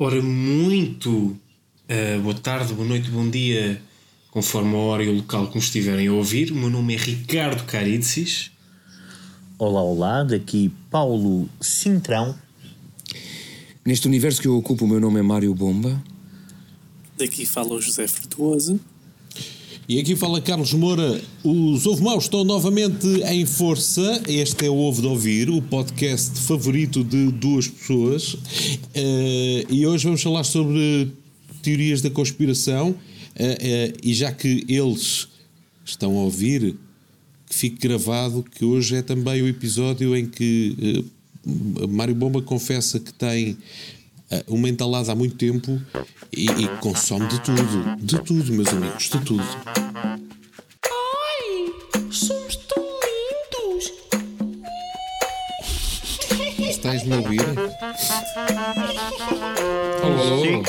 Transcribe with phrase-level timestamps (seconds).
[0.00, 3.82] Ora, muito uh, boa tarde, boa noite, bom dia,
[4.30, 6.52] conforme a hora e o local que me estiverem a ouvir.
[6.52, 8.52] O meu nome é Ricardo Caritzis.
[9.58, 12.38] Olá, olá, daqui Paulo Cintrão.
[13.84, 16.00] Neste universo que eu ocupo, o meu nome é Mário Bomba.
[17.16, 18.78] Daqui fala o José Frutuoso.
[19.88, 21.18] E aqui fala Carlos Moura.
[21.42, 24.22] Os Ovo Maus estão novamente em força.
[24.28, 28.34] Este é o Ovo de Ouvir, o podcast favorito de duas pessoas.
[28.34, 31.10] Uh, e hoje vamos falar sobre
[31.62, 32.90] teorias da conspiração.
[32.90, 35.26] Uh, uh, e já que eles
[35.86, 36.76] estão a ouvir,
[37.46, 41.02] que fique gravado que hoje é também o episódio em que
[41.88, 43.56] Mário Bomba confessa que tem
[44.46, 45.80] uma entalada há muito tempo
[46.32, 47.96] e, e, consome de tudo.
[47.98, 49.44] De tudo, meus amigos, de tudo.
[50.84, 51.72] Ai,
[52.10, 53.92] somos tão lindos!
[56.58, 57.40] Estás-me a ouvir?
[60.02, 60.62] Alô, alô?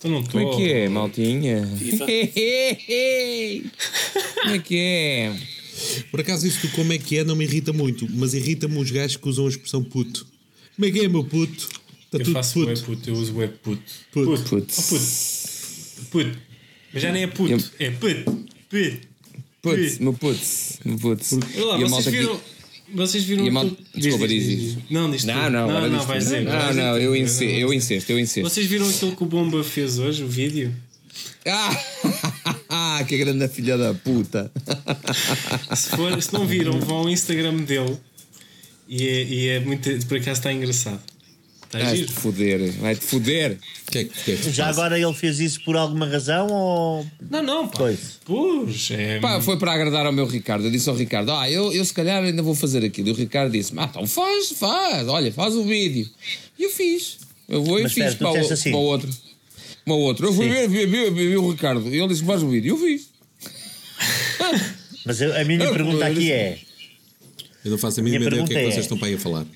[0.00, 1.62] Tu não Como é que é, maltinha?
[4.42, 5.32] Como é que é?
[6.10, 8.90] Por acaso isso do como é que é não me irrita muito, mas irrita-me os
[8.90, 10.26] gajos que usam a expressão puto.
[10.76, 11.68] Como é que é, meu puto?
[12.12, 12.66] Está eu tudo faço puto.
[12.68, 13.82] Web puto, eu uso web puto.
[14.12, 14.26] Puto.
[14.30, 14.42] Puto.
[14.50, 14.74] Puto.
[14.78, 16.10] Oh, puto.
[16.10, 16.38] puto.
[16.92, 17.58] Mas já nem é puto, eu...
[17.78, 18.46] é puto.
[18.68, 19.12] Puto.
[19.62, 21.32] Putz, meu putz, meu putz.
[21.56, 22.40] Olá, E a vocês viram.
[22.94, 23.50] Vocês viram.
[23.50, 24.84] Mal- aquilo- Desculpa, diz, diz, diz, diz.
[24.90, 26.42] Não, diz Não, não, não, não vai dizer.
[26.42, 26.68] Não, não,
[26.98, 27.74] dizer eu insisto, Não, eu não.
[27.74, 28.50] insisto, eu insisto.
[28.50, 30.74] Vocês viram aquilo que o Bomba fez hoje, o vídeo?
[32.68, 34.50] Ah, que grande filha da puta.
[35.74, 37.96] Se, for, se não viram, vão ao Instagram dele.
[38.88, 39.88] E é, e é muito.
[40.06, 41.00] Por acaso está engraçado.
[41.72, 43.58] Vai-te foder, vai-te foder.
[43.90, 47.06] Que é que é que Já agora ele fez isso por alguma razão ou.
[47.30, 47.78] Não, não, pá.
[47.78, 47.98] Pois.
[48.24, 49.20] Pois, é.
[49.20, 50.64] Pá, foi para agradar ao meu Ricardo.
[50.66, 53.08] Eu disse ao Ricardo: Ah, eu, eu se calhar ainda vou fazer aquilo.
[53.08, 56.08] E o Ricardo disse: Ah, então faz, faz, olha, faz o vídeo.
[56.58, 57.18] E eu fiz.
[57.48, 58.70] Eu vou e Mas fiz espera, para, o, assim?
[58.70, 59.10] para o outro.
[59.84, 60.26] Para o outro.
[60.26, 61.88] Eu fui ver, ver, ver, ver o Ricardo.
[61.88, 62.70] E ele disse: Faz o vídeo.
[62.74, 63.10] Eu fiz.
[65.04, 66.58] Mas a a minha Não, pergunta eu aqui disse- é:
[67.64, 69.08] Eu não faço a mínima ideia o que é que pergunta é- vocês estão para
[69.08, 69.46] aí a falar.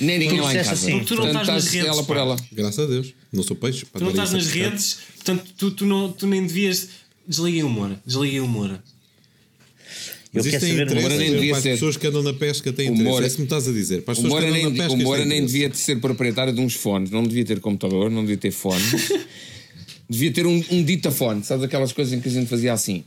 [0.00, 0.72] Nem ninguém lá em casa.
[0.72, 2.36] assim, Porque tu não Portanto, estás nas redes, ela por ela.
[2.52, 3.14] Graças a Deus.
[3.32, 3.84] Não sou peixe.
[3.86, 6.88] para Tu não estás nas redes, portanto, tu, tu, não, tu nem devias.
[7.28, 8.00] Desliguem o Moura.
[8.06, 8.82] Desliguem o Moura.
[10.32, 11.70] eu quero saber interesse Moura nem para devia as ser.
[11.72, 13.22] pessoas que andam na pesca têm O interesse.
[13.22, 14.02] É isso que me estás a dizer.
[14.02, 15.76] Para as O pessoas Moura que nem, andam na pesca o Moura nem devia de
[15.76, 18.82] ser proprietário de uns fones, não devia ter computador, não devia ter fone.
[20.08, 23.04] devia ter um, um ditafone, sabes aquelas coisas em que a gente fazia assim.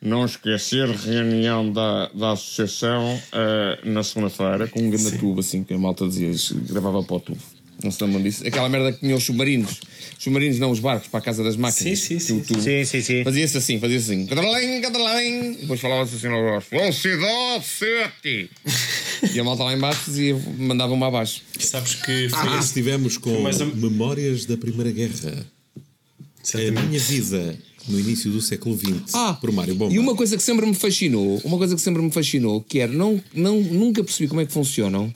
[0.00, 5.72] Não esquecer reunião da, da associação eh, na segunda-feira com um grande tubo assim que
[5.74, 6.30] a malta dizia,
[6.68, 7.38] gravava para o tubo.
[7.82, 8.46] Não se lembram disso?
[8.46, 9.80] Aquela merda que tinha os submarinos.
[10.16, 11.98] Os submarinos não, os barcos para a casa das máquinas.
[11.98, 12.60] Sim, sim, sim.
[12.60, 13.24] Sim, sim, sim.
[13.24, 14.26] Fazia-se assim, fazia-se assim.
[14.26, 15.52] Cadralim.
[15.52, 16.64] E depois falava-se assim no voz.
[16.70, 18.50] Velocidade 7.
[19.34, 21.42] e a malta lá embaixo dizia, mandava uma abaixo.
[21.58, 22.68] Sabes que foi Ah, esse.
[22.68, 25.46] estivemos com a- Memórias da Primeira Guerra.
[26.54, 27.58] A minha vida
[27.88, 29.12] no início do século XX.
[29.40, 29.92] por Mário Bomba.
[29.92, 32.78] Ah, E uma coisa que sempre me fascinou, uma coisa que sempre me fascinou, que
[32.80, 35.12] era, não, não, nunca percebi como é que funcionam.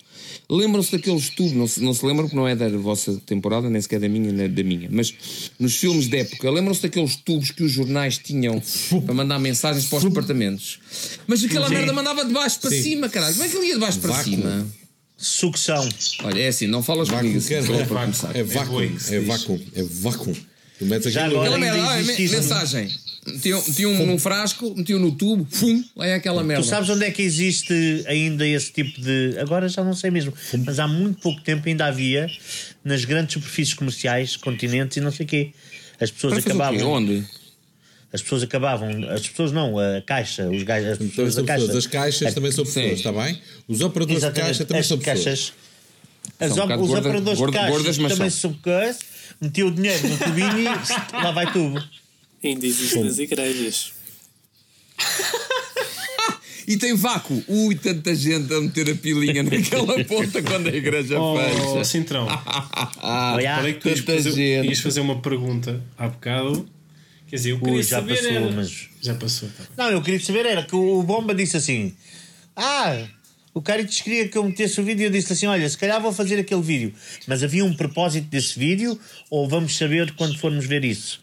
[0.49, 3.81] Lembram-se daqueles tubos, não se, não se lembram porque não é da vossa temporada, nem
[3.81, 5.15] sequer da minha, nem da minha, mas
[5.59, 8.61] nos filmes de época, lembram-se daqueles tubos que os jornais tinham
[9.07, 10.79] para mandar mensagens para os departamentos.
[11.27, 12.83] Mas aquela merda mandava de baixo para Sim.
[12.83, 13.35] cima, caralho.
[13.35, 14.31] Como é que ele ia de baixo para Vácuo.
[14.31, 14.67] cima?
[15.17, 15.89] Sucção.
[16.25, 18.37] Olha, é assim, não falas Vácuo, comigo assim, só dizer, para é começar.
[18.37, 18.81] É vácuo.
[18.83, 19.61] É vácuo.
[19.75, 20.37] É vácuo.
[20.81, 22.35] Tu metes Já aquilo- agora- Aquela merda, me- isso.
[22.37, 22.91] mensagem.
[23.27, 26.63] Metiam, metiam num frasco, metiam no tubo, fum, lá é aquela merda.
[26.63, 29.37] Tu sabes onde é que existe ainda esse tipo de.
[29.39, 30.33] Agora já não sei mesmo,
[30.65, 32.29] mas há muito pouco tempo ainda havia
[32.83, 35.51] nas grandes superfícies comerciais, continentes e não sei o quê.
[36.01, 36.93] As pessoas Para acabavam.
[36.93, 37.23] Onde?
[38.11, 38.89] As pessoas acabavam.
[39.11, 41.67] As pessoas não, a caixa, os gajos, as pessoas da caixa.
[41.67, 41.85] pessoas.
[41.85, 42.73] As caixas também são Sim.
[42.73, 43.39] pessoas, está bem?
[43.69, 45.25] Os operadores de Exatamente, caixa também as são pessoas.
[45.25, 45.53] caixas.
[46.41, 48.31] As um os gorda- operadores gorda- de caixa gordas, também são.
[48.31, 48.53] são
[49.41, 50.65] metiam o dinheiro no tubinho e
[51.15, 51.83] lá vai tubo.
[52.43, 53.93] Ainda existe nas igrejas.
[56.67, 57.43] E tem vácuo.
[57.49, 61.85] Ui, tanta gente a meter a pilinha naquela ponta quando a igreja Oh, fecha.
[61.85, 62.29] Cintrão.
[62.29, 64.69] Ah, Olha, Parei que tu ias tanta fazer, gente.
[64.69, 66.69] ias fazer uma pergunta há bocado.
[67.27, 68.17] Quer dizer, eu queria Ui, já saber.
[68.17, 69.65] passou, era- mas- Já passou, tá.
[69.77, 71.93] Não, eu queria saber era que o Bomba disse assim:
[72.55, 73.05] Ah,
[73.53, 76.01] o Caritas queria que eu metesse o vídeo e eu disse assim: Olha, se calhar
[76.01, 76.93] vou fazer aquele vídeo.
[77.27, 78.99] Mas havia um propósito desse vídeo
[79.31, 81.21] ou vamos saber quando formos ver isso?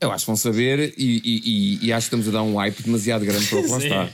[0.00, 2.56] Eu acho que vão saber e, e- e- e acho que estamos a dar um
[2.56, 3.86] hype demasiado grande para o que lá Sim.
[3.86, 4.10] está.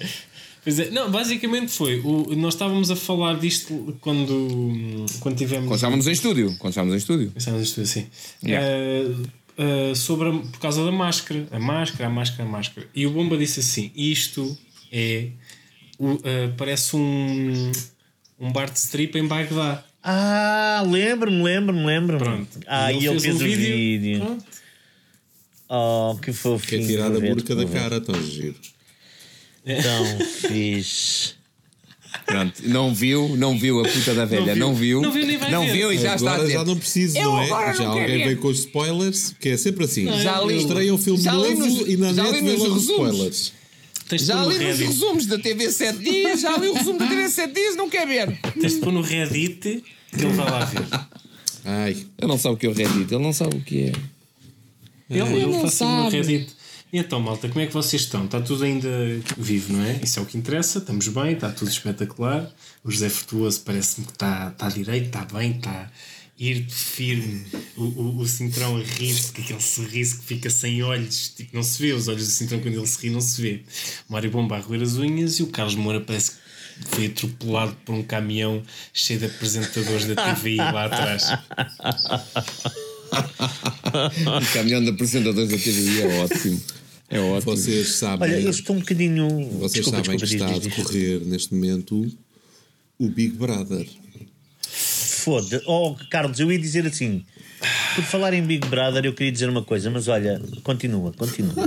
[0.65, 2.01] Pois é, não, basicamente foi.
[2.01, 5.67] O, nós estávamos a falar disto quando, quando tivemos.
[5.67, 6.57] Quando estávamos em estúdio.
[6.59, 7.33] Quando estávamos em estúdio.
[7.37, 8.07] Estávamos isto assim.
[8.43, 8.67] Yeah.
[8.67, 9.11] Eh,
[9.59, 11.47] eh, sobre a- por causa da máscara.
[11.51, 12.89] A máscara, a máscara, a máscara.
[12.95, 14.57] E o Bomba disse assim: Isto
[14.91, 15.29] é.
[16.25, 17.73] Eh, parece um.
[18.41, 19.85] Um bar de strip em Bagdá.
[20.03, 22.19] Ah, lembro-me, lembro-me, lembro-me.
[22.23, 22.61] Pronto.
[22.67, 24.21] Ah, e ele fez, um o vídeo.
[24.21, 24.45] Pronto.
[25.69, 26.83] Oh, que fofinho.
[26.83, 28.57] Quer tirar vou a burca da cara, tão giro.
[29.65, 31.35] Tão fixe.
[32.27, 35.01] Pronto, não viu, não viu a puta da velha, não viu.
[35.01, 35.73] Não viu nem vai Não ver.
[35.73, 36.59] viu e já está a agora dizer.
[36.59, 37.49] já não preciso, não é?
[37.49, 38.25] não já alguém ver.
[38.25, 40.07] veio com os spoilers, que é sempre assim.
[40.23, 40.59] Já li.
[40.59, 43.53] Estreia um filme Já li novo nos- e na já net vê logo spoilers.
[44.09, 44.85] Tens de Já pôr no li Reddit.
[44.87, 48.07] resumos da TV 7 dias, já li o resumo da TV 7 dias, não quer
[48.07, 48.39] ver.
[48.61, 49.83] Tens de pôr no Reddit
[50.17, 50.83] que ele vai lá ver.
[51.65, 53.93] Ai, Ele não sabe o que é o Reddit, ele não sabe o que é.
[55.11, 56.17] Ele, ele não faz no sabe.
[56.17, 56.53] Reddit.
[56.93, 58.25] E então, malta, como é que vocês estão?
[58.27, 58.89] Está tudo ainda
[59.37, 59.99] vivo, não é?
[60.03, 60.79] Isso é o que interessa.
[60.79, 62.49] Estamos bem, está tudo espetacular.
[62.85, 65.91] O José Frutuoso parece-me que está, está direito, está bem, está
[66.39, 67.45] ir firme.
[67.77, 71.81] O, o, o Cintrão a rir-se, aquele sorriso que fica sem olhos, tipo, não se
[71.81, 71.93] vê.
[71.93, 73.63] Os olhos do Cintrão, quando ele se ri, não se vê.
[74.09, 76.37] O Mário Bomba a roer as unhas e o Carlos Moura parece que
[76.89, 81.25] foi atropelado por um caminhão cheio de apresentadores da TVI lá atrás.
[84.41, 86.61] O caminhão de apresentadores da TVI é ótimo.
[87.09, 87.57] É ótimo.
[87.57, 89.29] vocês sabem, Olha, eu estou um bocadinho.
[89.59, 90.77] vocês desculpa, sabem desculpa, que está a diz, diz, diz.
[90.77, 92.11] decorrer neste momento
[92.99, 93.87] o Big Brother.
[95.25, 95.63] Foda.
[95.67, 97.25] Oh, Carlos, eu ia dizer assim.
[97.95, 101.55] Por falar em Big Brother, eu queria dizer uma coisa, mas olha, continua, continua.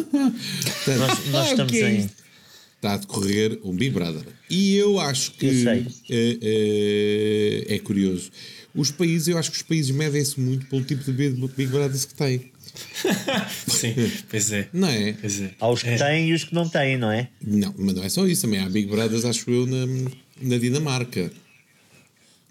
[0.87, 2.09] nós, nós estamos que é em.
[2.75, 4.21] Está a decorrer um Big Brother.
[4.49, 5.87] E eu acho que Eu sei.
[6.09, 6.37] É,
[7.71, 8.29] é- é curioso.
[8.75, 12.13] Os países, eu acho que os países medem-se muito pelo tipo de Big Brothers que
[12.13, 12.51] têm.
[13.67, 13.95] Sim,
[14.29, 14.67] pois é.
[14.71, 15.13] Não é?
[15.19, 15.51] Pois é.
[15.59, 15.97] Há os que É.
[15.97, 17.27] têm e os que não têm, não é?
[17.43, 18.43] Não, mas não é só isso.
[18.43, 19.87] Também há Big Brothers, acho eu, na,
[20.43, 21.31] na Dinamarca.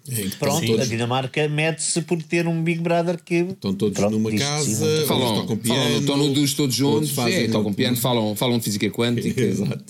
[0.09, 3.35] É, que Pronto, estão a todos, Dinamarca mede-se por ter um Big Brother que.
[3.35, 7.11] estão todos Pronto, numa casa, sim, Falam, tocam piano, falam, estão no dos todos juntos,
[7.11, 9.41] fazem é, tocam no- piano, falam, falam de física quântica.
[9.41, 9.83] Exato.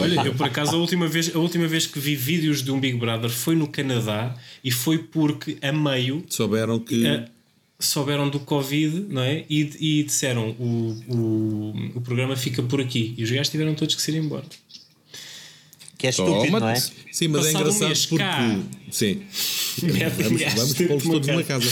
[0.00, 2.78] Olha, eu por acaso a última, vez, a última vez que vi vídeos de um
[2.80, 7.06] Big Brother foi no Canadá e foi porque a meio Souberam que.
[7.06, 7.24] eh,
[7.78, 9.44] souberam do Covid não é?
[9.50, 13.94] e, e disseram o, o, o programa fica por aqui e os gajos tiveram todos
[13.94, 14.44] que se ir embora.
[16.02, 16.74] Que é estúpido, não é?
[17.12, 18.24] Sim, mas é Passado um engraçado mês porque.
[18.24, 18.60] cá.
[18.90, 19.22] Sim.
[20.18, 21.68] Vamos, vamos pô-los todos numa casa.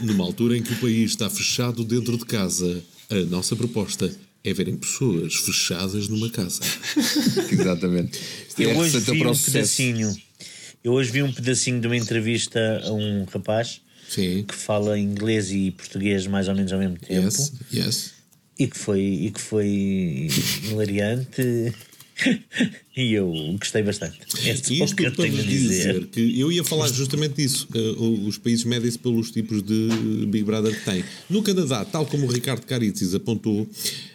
[0.00, 4.10] Numa altura em que o país está fechado dentro de casa, a nossa proposta
[4.42, 6.60] é verem pessoas fechadas numa casa.
[7.52, 8.18] Exatamente.
[8.58, 10.16] É Eu hoje vi um pedacinho.
[10.82, 14.44] Eu hoje vi um pedacinho de uma entrevista a um rapaz Sim.
[14.48, 18.10] que fala inglês e português mais ou menos ao mesmo tempo Yes, yes.
[18.58, 20.28] e que foi e que foi
[20.70, 21.74] hilariante
[22.96, 24.18] e eu gostei bastante.
[24.44, 25.92] É Isto que eu tenho a dizer.
[25.94, 27.68] dizer que eu ia falar justamente disso.
[27.98, 29.88] O- os países medem-se pelos tipos de
[30.26, 31.04] Big Brother que têm.
[31.30, 33.68] No Canadá, tal como o Ricardo Caritzis apontou,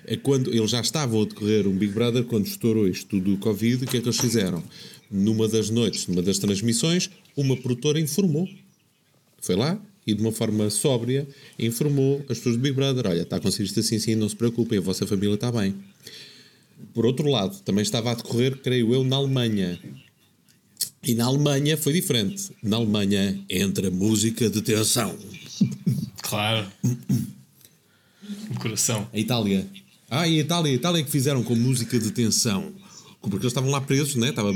[0.06, 3.86] é quando eles já estavam a decorrer um Big Brother, quando estourou isto do Covid,
[3.86, 4.64] o que é que eles fizeram?
[5.10, 8.50] Numa das noites, numa das transmissões, uma produtora informou.
[9.42, 11.26] Foi lá e de uma forma sóbria
[11.58, 14.36] informou as pessoas do Big Brother: olha, está a acontecer isto assim, assim, não se
[14.36, 15.74] preocupem, a vossa família está bem.
[16.94, 19.80] Por outro lado, também estava a decorrer, creio eu, na Alemanha.
[21.04, 22.52] E na Alemanha foi diferente.
[22.62, 25.16] Na Alemanha entra música de tensão.
[26.22, 26.66] Claro.
[28.50, 29.08] O coração.
[29.14, 29.68] A Itália.
[30.10, 32.72] Ah, e a Itália, a Itália que fizeram com música de tensão.
[33.22, 34.30] Porque eles estavam lá presos, né?
[34.30, 34.54] Estava a,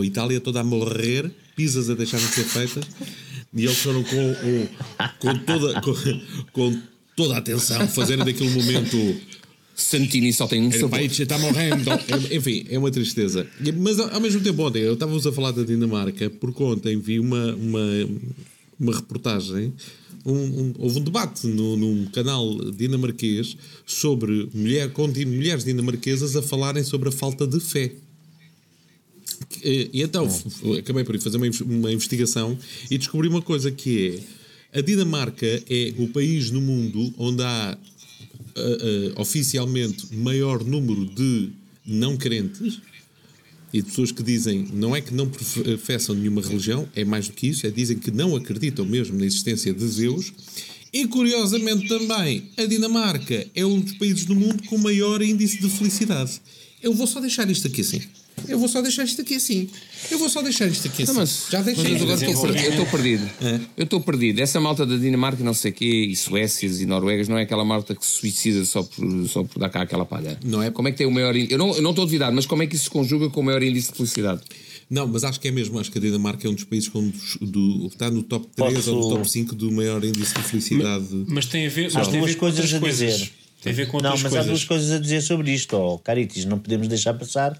[0.00, 2.84] a Itália toda a morrer, pisas a deixarem de ser feitas.
[3.54, 4.68] E eles foram com, o-
[5.18, 5.94] com, toda, com,
[6.52, 6.82] com
[7.16, 8.96] toda a atenção, fazerem daquele momento.
[9.82, 10.90] Santini só tem um sabor.
[10.90, 11.90] país está morrendo.
[12.30, 13.46] Enfim, é uma tristeza.
[13.78, 17.54] Mas ao mesmo tempo, ontem, eu estava-vos a falar da Dinamarca, porque ontem vi uma,
[17.54, 17.86] uma,
[18.78, 19.72] uma reportagem.
[20.24, 26.42] Um, um- houve um debate no, num canal dinamarquês sobre mulher, com mulheres dinamarquesas a
[26.42, 27.92] falarem sobre a falta de fé.
[29.64, 30.28] E, e então
[30.78, 32.56] acabei por fazer uma, uma investigação
[32.90, 34.20] e descobri uma coisa que
[34.72, 37.76] é a Dinamarca é o país no mundo onde há
[38.56, 38.60] ah,
[39.16, 41.50] ah, oficialmente maior número de
[41.84, 42.80] não crentes
[43.72, 47.34] e de pessoas que dizem não é que não professam nenhuma religião, é mais do
[47.34, 50.32] que isso, é dizem que não acreditam mesmo na existência de Deus.
[50.92, 55.70] E curiosamente também, a Dinamarca é um dos países do mundo com maior índice de
[55.70, 56.38] felicidade.
[56.82, 58.02] Eu vou só deixar isto aqui assim.
[58.48, 59.68] Eu vou só deixar isto aqui assim.
[60.10, 61.12] Eu vou só deixar isto aqui assim.
[61.12, 61.92] Não, mas, Já mas deixei.
[61.96, 62.64] eu agora estou perdido.
[62.64, 63.30] Eu estou perdido.
[63.76, 64.40] Eu estou perdido.
[64.40, 67.64] Essa malta da Dinamarca, não sei o quê, e Suécias e Noruegas, não é aquela
[67.64, 70.38] malta que se suicida só por, só por dar cá aquela palha.
[70.44, 70.70] Não é?
[70.70, 71.52] Como é que tem o maior índice?
[71.52, 73.40] Eu não, eu não estou a duvidar, mas como é que isso se conjuga com
[73.40, 74.40] o maior índice de felicidade?
[74.90, 75.78] Não, mas acho que é mesmo.
[75.78, 78.74] Acho que a Dinamarca é um dos países com dos- do, está no top 3
[78.74, 81.06] Posso- ou no top 5 do maior índice de felicidade.
[81.28, 83.12] Mas tem a ver, Há mas tem a ver com coisas a coisas.
[83.18, 83.32] dizer.
[83.62, 84.46] Tem a ver com Não, mas há coisas.
[84.46, 87.56] duas coisas a dizer sobre isto, oh, Caritis, não podemos deixar passar,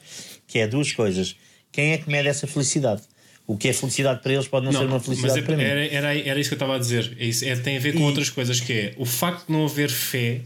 [0.47, 1.37] que é duas coisas.
[1.71, 3.02] Quem é que mede essa felicidade?
[3.47, 5.62] O que é felicidade para eles pode não, ser uma felicidade é- para mim.
[5.62, 7.16] era, era, era isso que eu estava a dizer.
[7.18, 9.52] É isso, é, tem a ver com E- outras coisas, que é o facto de
[9.52, 10.42] não haver fé,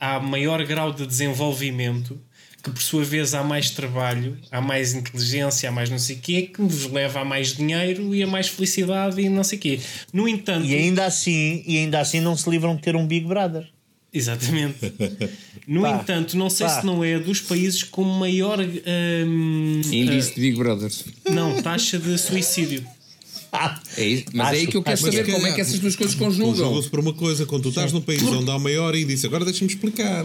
[0.00, 2.20] há maior grau de desenvolvimento,
[2.62, 6.18] que por sua vez há mais trabalho, há mais inteligência, há mais não sei o
[6.18, 9.60] quê, que vos leva a mais dinheiro e a mais felicidade e não sei o
[9.60, 9.80] quê.
[10.12, 13.26] No entanto, E ainda assim, e ainda assim não se livram de ter um Big
[13.26, 13.68] Brother.
[14.18, 14.76] Exatamente.
[15.66, 16.80] No Pá, entanto, não sei pá.
[16.80, 21.04] se não é dos países com maior hum, Índice de Big Brothers.
[21.28, 22.82] não, taxa de suicídio.
[23.96, 24.24] É isso.
[24.34, 26.14] Mas é aí que eu quero Acho- saber Mas como é que essas duas coisas
[26.14, 26.50] conjugam.
[26.52, 29.70] Conjugam-se para uma coisa, quando tu estás num país onde há maior índice, agora deixa-me
[29.70, 30.24] explicar.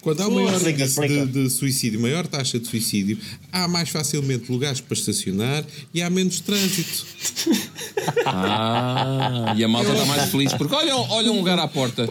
[0.00, 3.18] Quando há maior Explica, índice de, de suicídio, maior taxa de suicídio,
[3.52, 7.06] há mais facilmente lugares para estacionar e há menos trânsito.
[8.24, 12.08] Ah, e a malta está mais feliz porque olha, olha um lugar à porta.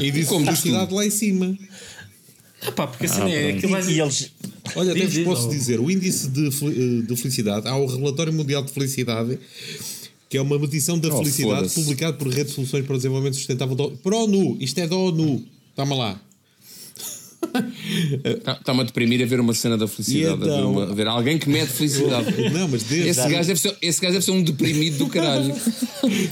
[0.00, 1.56] E disse Como a diz cidade lá em cima.
[2.64, 4.30] Ah, pá, porque assim é aquilo e, e eles.
[4.76, 8.62] Olha, até vos posso dizer, o índice de, eh, de felicidade, há o Relatório Mundial
[8.62, 9.38] de Felicidade,
[10.30, 13.34] que é uma medição da Oh, felicidade publicado por Rede de Soluções para o Desenvolvimento
[13.34, 14.56] Sustentável da por ONU.
[14.60, 15.44] Isto é da ONU.
[15.74, 16.20] Toma lá.
[18.60, 20.40] Está-me a deprimir a ver uma cena da felicidade.
[20.42, 20.52] Então?
[20.52, 22.30] a, ver uma- a ver alguém que mete felicidade.
[22.52, 23.08] Não, mas desde.
[23.08, 25.48] Esse gajo, deve ser, esse gajo deve ser um deprimido do caralho.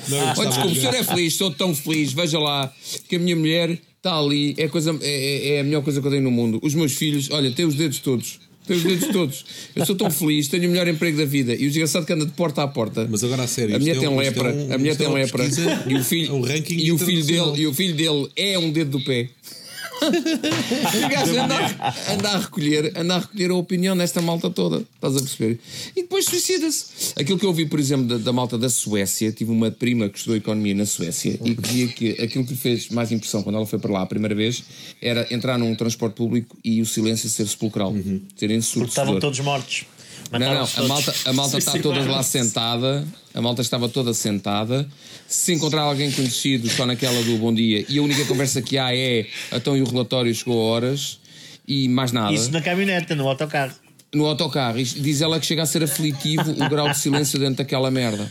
[0.08, 2.72] Não, Olha, desculpa, o senhor é feliz, estou tão feliz, veja lá
[3.08, 6.00] que a minha mulher está ali, é, a coisa, é, é- é a melhor coisa
[6.00, 6.58] que eu tenho no mundo.
[6.62, 8.40] Os meus filhos, olha, têm os dedos todos.
[8.66, 9.44] Têm os dedos todos.
[9.76, 11.52] Eu sou tão feliz, tenho o melhor emprego da vida.
[11.54, 13.06] E o desgraçado que anda de porta a porta.
[13.10, 14.54] Mas agora a sério, A mulher é tem um- isto é lepra.
[14.54, 15.44] um- a mulher é tem uma lepra.
[15.88, 18.70] E o filho, é um e o filho dele, e o filho dele é um
[18.70, 19.28] dedo do pé.
[21.04, 24.84] o gajo anda, a- recolher, anda a recolher a opinião desta malta toda.
[24.94, 25.58] Estás a perceber?
[25.96, 27.12] E depois suicida-se.
[27.16, 30.18] Aquilo que eu ouvi, por exemplo, da, da malta da Suécia, tive uma prima que
[30.18, 33.56] estudou economia na Suécia e que dizia que aquilo que lhe fez mais impressão quando
[33.56, 34.62] ela foi para lá a primeira vez
[35.00, 37.94] era entrar num transporte público e o silêncio ser sepulcral,
[38.36, 39.84] ser Porque estavam todos mortos.
[40.30, 44.88] Não, não, a malta, a malta está toda lá sentada, a malta estava toda sentada.
[45.26, 48.94] Se encontrar alguém conhecido, só naquela do bom dia, e a única conversa que há
[48.94, 51.18] é então e o relatório chegou a horas
[51.66, 52.32] e mais nada.
[52.32, 53.74] Isso na caminhoneta, no autocarro.
[54.12, 57.90] No autocarro, diz ela que chega a ser aflitivo o grau de silêncio dentro daquela
[57.90, 58.30] merda.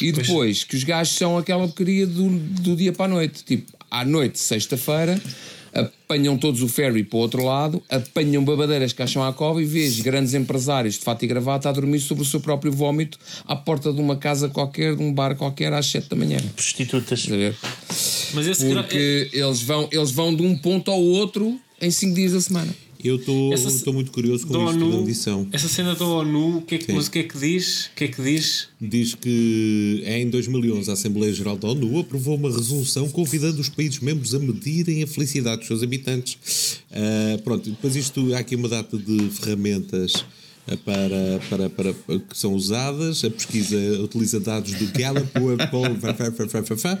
[0.00, 3.44] E depois que os gajos são aquela porcaria do, do dia para a noite.
[3.44, 5.20] Tipo, à noite, sexta-feira,
[5.74, 9.64] apanham todos o ferry para o outro lado, apanham babadeiras que acham à cova e
[9.64, 13.54] vês grandes empresários de fato e gravata a dormir sobre o seu próprio vómito à
[13.54, 16.38] porta de uma casa qualquer, de um bar qualquer, às 7 da manhã.
[16.54, 17.26] Prostitutas.
[18.34, 22.32] Mas esse Porque eles, vão, eles vão de um ponto ao outro em 5 dias
[22.32, 22.74] da semana.
[23.02, 25.46] Eu estou muito curioso com isto da ONU, medição.
[25.52, 27.90] essa cena da ONU, que é que, mas o que é que diz?
[27.94, 28.68] Que é que diz?
[28.80, 34.00] Diz que em 2011 a Assembleia Geral da ONU aprovou uma resolução convidando os países
[34.00, 36.80] membros a medirem a felicidade dos seus habitantes.
[36.90, 40.12] Ah, pronto, depois isto, há aqui uma data de ferramentas
[40.84, 43.24] para, para, para, para- que são usadas.
[43.24, 45.28] A pesquisa utiliza dados do Gallup,
[46.76, 46.98] fá.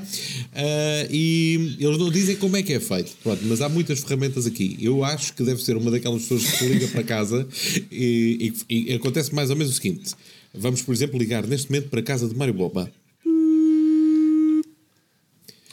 [0.54, 3.12] Ah, e eles não dizem como é que é feito.
[3.22, 4.76] Pronto, mas há muitas ferramentas aqui.
[4.80, 7.46] Eu acho que deve ser uma daquelas pessoas que liga para casa
[7.90, 10.12] e, e- e acontece mais ou menos o seguinte.
[10.52, 12.90] Vamos, por exemplo, ligar neste momento para a casa de Mário Bomba.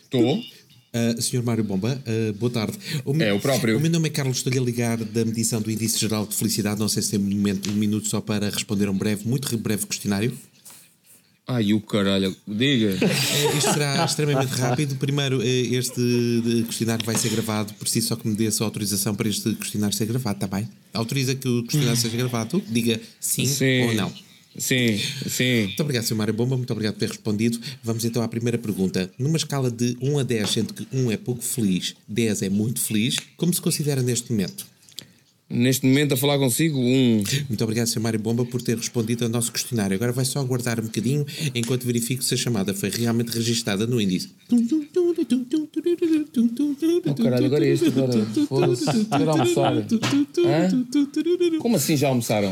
[0.04, 0.42] Estou.
[0.98, 2.78] Uh, Senhor Mário Bomba, uh, boa tarde.
[3.06, 3.78] O meu- É, o próprio.
[3.78, 6.80] O meu nome é Carlos, estou-lhe a ligar da medição do Índice Geral de Felicidade.
[6.80, 9.56] Não sei se tem um, momento, um minuto só para responder a um breve, muito
[9.58, 10.36] breve questionário.
[11.50, 12.36] Ai, o caralho.
[12.48, 12.98] Diga.
[13.02, 14.96] Eh, Isto será extremamente rápido.
[14.96, 16.02] Primeiro, eh, este
[16.68, 17.74] questionário vai ser gravado.
[17.76, 20.68] Preciso só que me dê a sua autorização para este questionário ser gravado, está bem?
[20.94, 22.62] Autoriza que o questionário seja gravado?
[22.70, 23.84] Diga sim, Sim.
[23.84, 24.12] ou não.
[24.58, 25.66] Sim, sim.
[25.66, 26.16] Muito obrigado, Sr.
[26.16, 27.60] Mário Bomba, muito obrigado por ter respondido.
[27.84, 29.10] Vamos então à primeira pergunta.
[29.18, 32.82] Numa escala de 1 a 10, sendo que 1 é pouco feliz, 10 é muito
[32.82, 34.66] feliz, como se considera neste momento?
[35.50, 37.24] Neste momento a falar consigo, um.
[37.48, 38.02] Muito obrigado, Sr.
[38.02, 39.96] Mário Bomba, por ter respondido ao nosso questionário.
[39.96, 41.26] Agora vai só aguardar um bocadinho
[41.56, 44.30] enquanto verifico se a chamada foi realmente registada no índice.
[47.06, 48.26] Oh, caralho, agora é isto, agora.
[48.48, 48.86] Foda-se.
[49.12, 49.74] Almoçar.
[49.78, 51.58] Hã?
[51.60, 52.52] Como assim já almoçaram?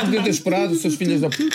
[0.00, 1.28] Podiam ter esperado, seus filhos da.
[1.30, 1.50] Podiam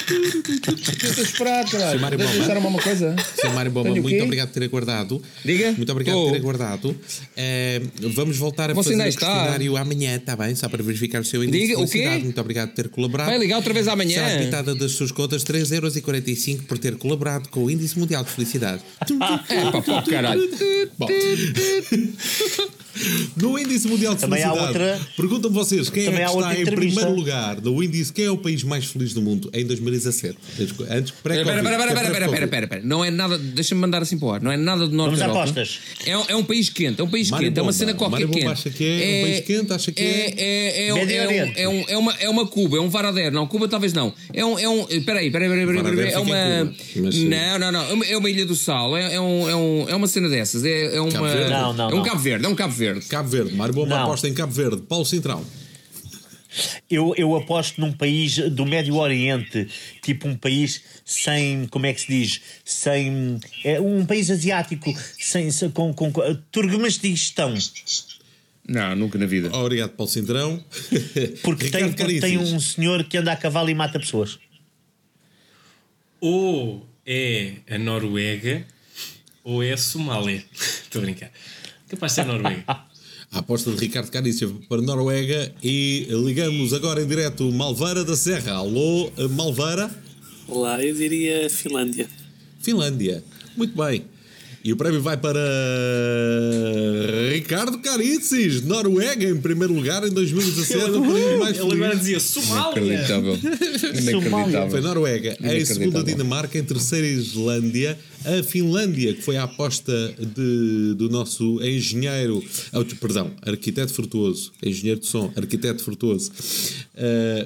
[1.15, 1.99] ter esperado, caralho.
[2.01, 2.45] Mário Deixa- Bomba.
[2.45, 3.15] Deixaram-me uma coisa.
[3.35, 3.53] Sr.
[3.53, 5.21] Mário Bomba, Tenho muito obrigado por ter aguardado.
[5.45, 5.71] Diga.
[5.71, 6.95] Muito obrigado por ter aguardado.
[7.37, 7.81] Eh,
[8.13, 10.55] vamos voltar a Você fazer o questionário amanhã, está bem?
[10.55, 11.91] Só para verificar o seu índice Diga, de o quê?
[11.91, 12.23] felicidade.
[12.23, 13.29] Muito obrigado por ter colaborado.
[13.29, 14.25] Vai ligar outra vez amanhã.
[14.25, 18.81] Será debitada das suas contas 3,45€ por ter colaborado com o Índice Mundial de Felicidade.
[19.49, 20.41] É, pá, pá, caralho.
[20.97, 21.07] Bom,
[23.35, 26.55] No índice mundial de Também há felicidade, outra- perguntam vocês quem Também é que está
[26.55, 26.99] em entrevista.
[27.01, 30.37] primeiro lugar no índice, quem é o país mais feliz do mundo em 2017?
[30.59, 32.81] Antes, Espera, espera, espera, espera, espera, espera, espera, espera.
[32.83, 34.41] Não é nada, deixa-me mandar assim para o ar.
[34.41, 35.43] Não é nada do norte Vamos da a Europa.
[35.49, 35.79] apostas.
[36.05, 38.27] É, um- é um país quente, é um país Mário quente, é uma cena qualquer
[38.27, 38.47] quente.
[38.47, 41.53] acha que é um país quente, acha que é- é, é, é, um- é, um-
[41.55, 43.33] é, um- é uma, é uma Cuba, é um Varadero.
[43.33, 44.13] Não, Cuba talvez não.
[44.33, 44.59] É um.
[44.59, 46.73] É um espera aí, espera aí, espera aí, espera aí, Varadero É uma.
[47.29, 47.89] Não, não, não.
[47.89, 48.97] É uma- É Ilha do Sal.
[48.97, 50.63] É, é, um, é, um, é uma cena dessas.
[50.63, 51.11] É, é uma.
[51.49, 52.03] Não, não, é um.
[52.03, 52.82] Cabo Verde, é um Cabo Verde.
[53.09, 54.03] Cabo Verde, Mário Bomba Não.
[54.03, 55.43] aposta em Cabo Verde, Paulo Central.
[56.89, 59.67] Eu, eu aposto num país do Médio Oriente,
[60.03, 62.41] tipo um país sem, como é que se diz?
[62.63, 63.39] Sem.
[63.63, 66.21] É um país asiático sem, sem- com, com, com
[66.51, 67.55] Turkmenistão.
[68.69, 69.49] Não, nunca na vida.
[69.57, 70.63] Obrigado, Paulo Centrão.
[71.41, 74.37] Porque tem, porque tem um senhor que anda a cavalo e mata pessoas.
[76.21, 78.65] Ou é a Noruega
[79.43, 80.43] ou é a Somália.
[80.53, 81.31] Estou a brincar.
[81.93, 82.63] Capaz de ser a Noruega.
[83.31, 88.51] A aposta de Ricardo Carícia para Noruega e ligamos agora em direto Malveira da Serra.
[88.53, 89.89] Alô, Malveira,
[90.47, 92.07] Lá eu diria Finlândia.
[92.59, 93.23] Finlândia.
[93.57, 94.05] Muito bem.
[94.63, 95.39] E o prémio vai para
[97.33, 100.91] Ricardo Caricis, Noruega, em primeiro lugar em 2017.
[100.91, 102.81] o país mais Ele agora dizia Somália.
[102.81, 103.37] Inacreditável.
[103.41, 104.81] Foi Inacreditável.
[104.81, 105.65] Noruega, em Inacreditável.
[105.65, 112.43] segunda Dinamarca, em terceira Islândia, a Finlândia, que foi a aposta de, do nosso engenheiro,
[112.99, 116.31] perdão, arquiteto frutuoso, engenheiro de som, arquiteto frutuoso.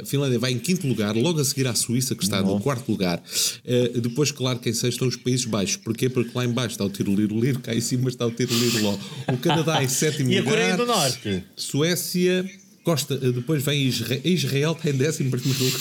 [0.01, 2.89] A Finlândia vai em quinto lugar, logo a seguir à Suíça, que está no quarto
[2.91, 3.21] lugar.
[3.65, 5.77] Uh, depois, claro, que em sexto estão os Países Baixos.
[5.77, 6.09] Porquê?
[6.09, 8.97] Porque lá em baixo está o Tiroliro-Liro, cá em cima está o Tiroliro-Ló.
[9.31, 10.51] O Canadá em sétimo E a lugar.
[10.53, 11.43] Coreia do Norte?
[11.55, 12.49] Suécia,
[12.83, 15.79] Costa, depois vem Isra- Israel, está em décimo primeiro lugar.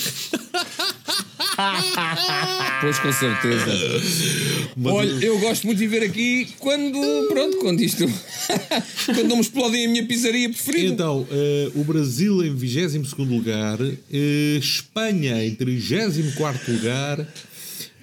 [2.80, 3.72] Pois com certeza.
[4.76, 8.04] Mas Olha, eu gosto muito de ver aqui quando, pronto, quando isto,
[9.06, 10.92] quando não me explodem a minha pizzaria preferida.
[10.92, 17.26] Então, eh, o Brasil em 22 lugar, eh, Espanha em 34 lugar,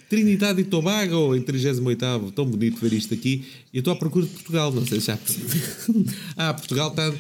[0.10, 2.32] Trinidade e Tobago em 38.
[2.32, 3.46] Tão bonito ver isto aqui.
[3.74, 5.62] Eu estou à procura de Portugal, não sei se percebi.
[6.36, 7.14] ah, Portugal está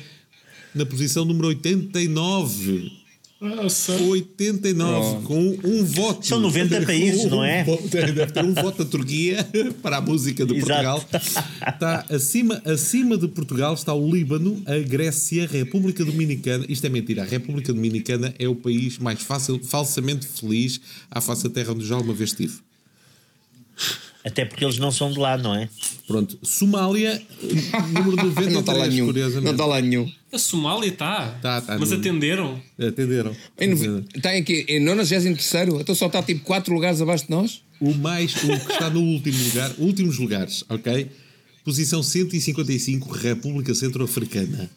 [0.73, 3.02] na posição número 89.
[3.43, 3.93] Nossa.
[3.93, 6.25] 89, com um voto.
[6.25, 7.63] São 90 países, Com não um é?
[7.63, 9.45] voto, Deve ter um voto da Turquia
[9.83, 11.01] para a música de Exato.
[11.01, 11.05] Portugal.
[11.67, 16.65] Está acima, acima de Portugal está o Líbano, a Grécia, a República Dominicana.
[16.69, 17.23] Isto é mentira.
[17.23, 20.79] A República Dominicana é o país mais fácil, falsamente feliz
[21.11, 22.59] à face da terra onde já uma vez estive.
[24.25, 25.67] Até porque eles não são de lá, não é?
[26.07, 26.39] Pronto.
[26.43, 27.21] Somália,
[27.91, 29.05] número 93, Não está lá nenhum.
[29.07, 29.43] curiosamente.
[29.45, 30.11] Não está lá nenhum.
[30.31, 31.27] A Somália está.
[31.41, 32.61] Tá, tá, Mas não- atenderam.
[32.79, 33.35] Atenderam.
[34.15, 37.61] Está aqui em 93, então só está tipo 4 lugares abaixo de nós.
[37.81, 41.07] O mais, o que está no último lugar, últimos lugares, ok?
[41.65, 44.69] Posição 155, República Centro-Africana.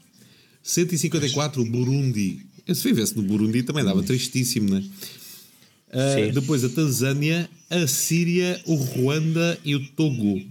[0.62, 2.40] 154, Burundi.
[2.72, 4.82] Se vivesse no Burundi também dava tristíssimo, né?
[4.82, 5.25] Ah,
[5.92, 6.32] Sim.
[6.32, 10.42] depois a Tanzânia, a Síria, o Ruanda e o Togo.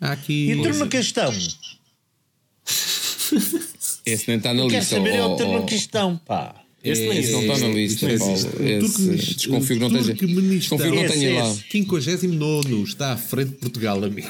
[0.00, 0.50] Há aqui.
[0.50, 1.32] E o Turmequistão?
[4.06, 4.96] Esse nem está na lista.
[4.96, 5.36] saber é o.
[5.36, 6.54] Turmequistão, pá.
[6.84, 8.62] Esse, esse não está na lista, Esse- Paulo.
[8.62, 9.90] Esse, desconfio que não.
[9.90, 11.50] Desconfio que não Esse, tenha lá.
[11.50, 11.64] esse.
[11.68, 14.28] 59 está à frente de Portugal, amigo.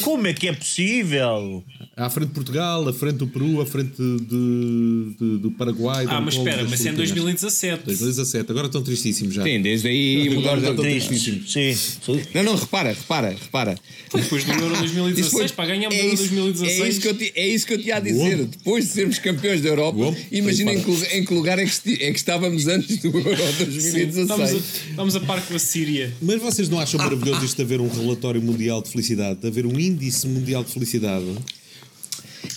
[0.00, 1.62] Como é que é possível?
[1.94, 6.06] À frente de Portugal, à frente do Peru, à frente de, de- do Paraguai.
[6.08, 7.10] Ah, mas espera, mas é em Filipinas.
[7.10, 7.82] 2017.
[7.84, 9.42] 2017, agora estão tristíssimos já.
[9.42, 11.22] Sim, desde aí mudaram estou Tristes.
[11.52, 11.74] Sim.
[11.74, 12.20] sim.
[12.34, 13.78] Não, não, repara, repara, repara.
[14.14, 16.80] Depois do Euro 2016, Isso foi- para ganharmos o é Euro isso- 2016.
[16.80, 18.36] É isso, que eu te, é isso que eu te ia dizer.
[18.38, 18.46] Uou.
[18.46, 20.16] Depois de sermos campeões da Europa, Uou.
[20.32, 23.36] imagina em que, em que lugar é que, esti- é que estávamos antes do Euro
[23.36, 24.18] Sim, 2016.
[24.22, 26.10] estamos, a, estamos a par com a Síria.
[26.22, 29.66] Mas vocês não acham maravilhoso isto de haver um relatório mundial de felicidade, de haver
[29.66, 31.26] um índice mundial de felicidade?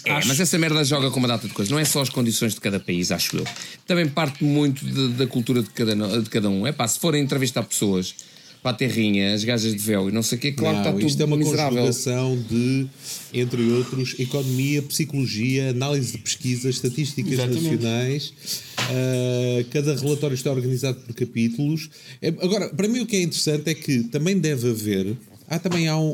[0.06, 1.72] É, mas essa merda joga com uma data de coisas.
[1.72, 3.44] Não é só as condições de cada país, acho eu.
[3.88, 6.66] Também parte muito de- da cultura de cada, de cada um.
[6.68, 8.14] É pá, se forem entrevistar pessoas
[8.62, 10.90] para a terrinha, as gajas de véu e não sei o quê, claro que Não,
[10.90, 11.78] está tudo isto é uma miserável.
[11.78, 12.88] conjugação de,
[13.34, 17.64] entre outros, economia, psicologia, análise de pesquisas, estatísticas Exatamente.
[17.64, 18.34] nacionais.
[18.80, 21.90] Ah, cada relatório está organizado por capítulos.
[22.22, 25.16] É, agora, para mim o que é interessante é que também deve haver.
[25.48, 26.10] Há também há um,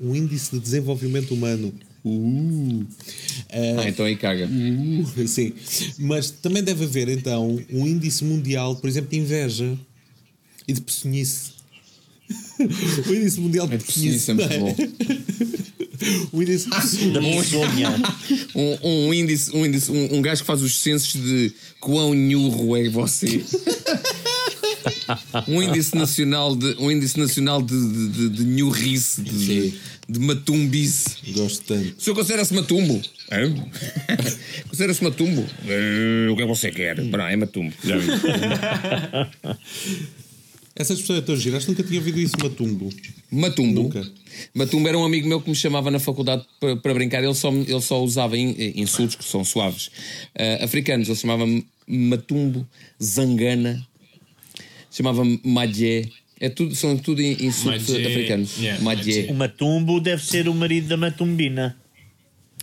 [0.00, 1.72] um- um índice de desenvolvimento humano.
[2.04, 2.86] Uh,
[3.50, 4.46] ah, Ah, então aí caga.
[4.48, 5.52] Uh, sim.
[5.98, 9.76] Mas também deve haver, então, um índice mundial, por exemplo, de inveja
[10.66, 11.52] e de peçonhice.
[13.08, 14.30] o índice mundial de É peçonhice.
[14.30, 14.76] é não bom.
[16.32, 17.50] O índice de Da peçonhice.
[17.50, 17.88] Polsônia.
[18.54, 22.76] Um, um índice, um, índice um, um gajo que faz os censos de quão nhurro
[22.76, 23.42] é você.
[25.46, 29.74] Um índice nacional de um índice nacional de, de, de, de nhurrice, de,
[30.08, 31.16] de matumbice.
[31.32, 31.94] Gosto tanto.
[31.98, 33.00] O senhor considera-se matumbo?
[33.30, 33.54] Hã?
[34.68, 35.44] Considera-se matumbo?
[35.66, 37.02] Eh, o que é que você quer?
[37.02, 37.72] Não, é matumbo.
[37.84, 38.08] Já vi.
[40.74, 41.56] Essa expressão é tão gira.
[41.56, 42.88] Acho que nunca tinha ouvido isso, matumbo.
[43.32, 43.82] Matumbo.
[43.82, 44.08] Nunca.
[44.54, 47.22] Matumbo era um amigo meu que me chamava na faculdade para, para brincar.
[47.24, 49.90] Ele só, ele só usava in- insultos que são suaves.
[50.38, 52.64] Ah, africanos, ele chamava-me Matumbo,
[53.02, 53.84] Zangana,
[54.90, 56.06] chamava-me Madjé.
[56.40, 58.56] É tudo, são tudo in- insultos africanos.
[58.58, 59.26] yeah, Madjé.
[59.30, 61.76] O Matumbo deve ser o marido da Matumbina.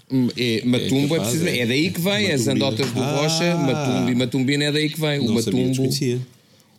[0.10, 1.60] Hum, É, Matumbo é, capaz, precisamente.
[1.60, 1.62] é.
[1.64, 2.52] É daí que vem, as Matumbina.
[2.68, 3.16] andotas do Ah.
[3.22, 5.20] Rocha, Matumbo e Matumbina é daí que vem.
[5.20, 5.84] O Matumbo.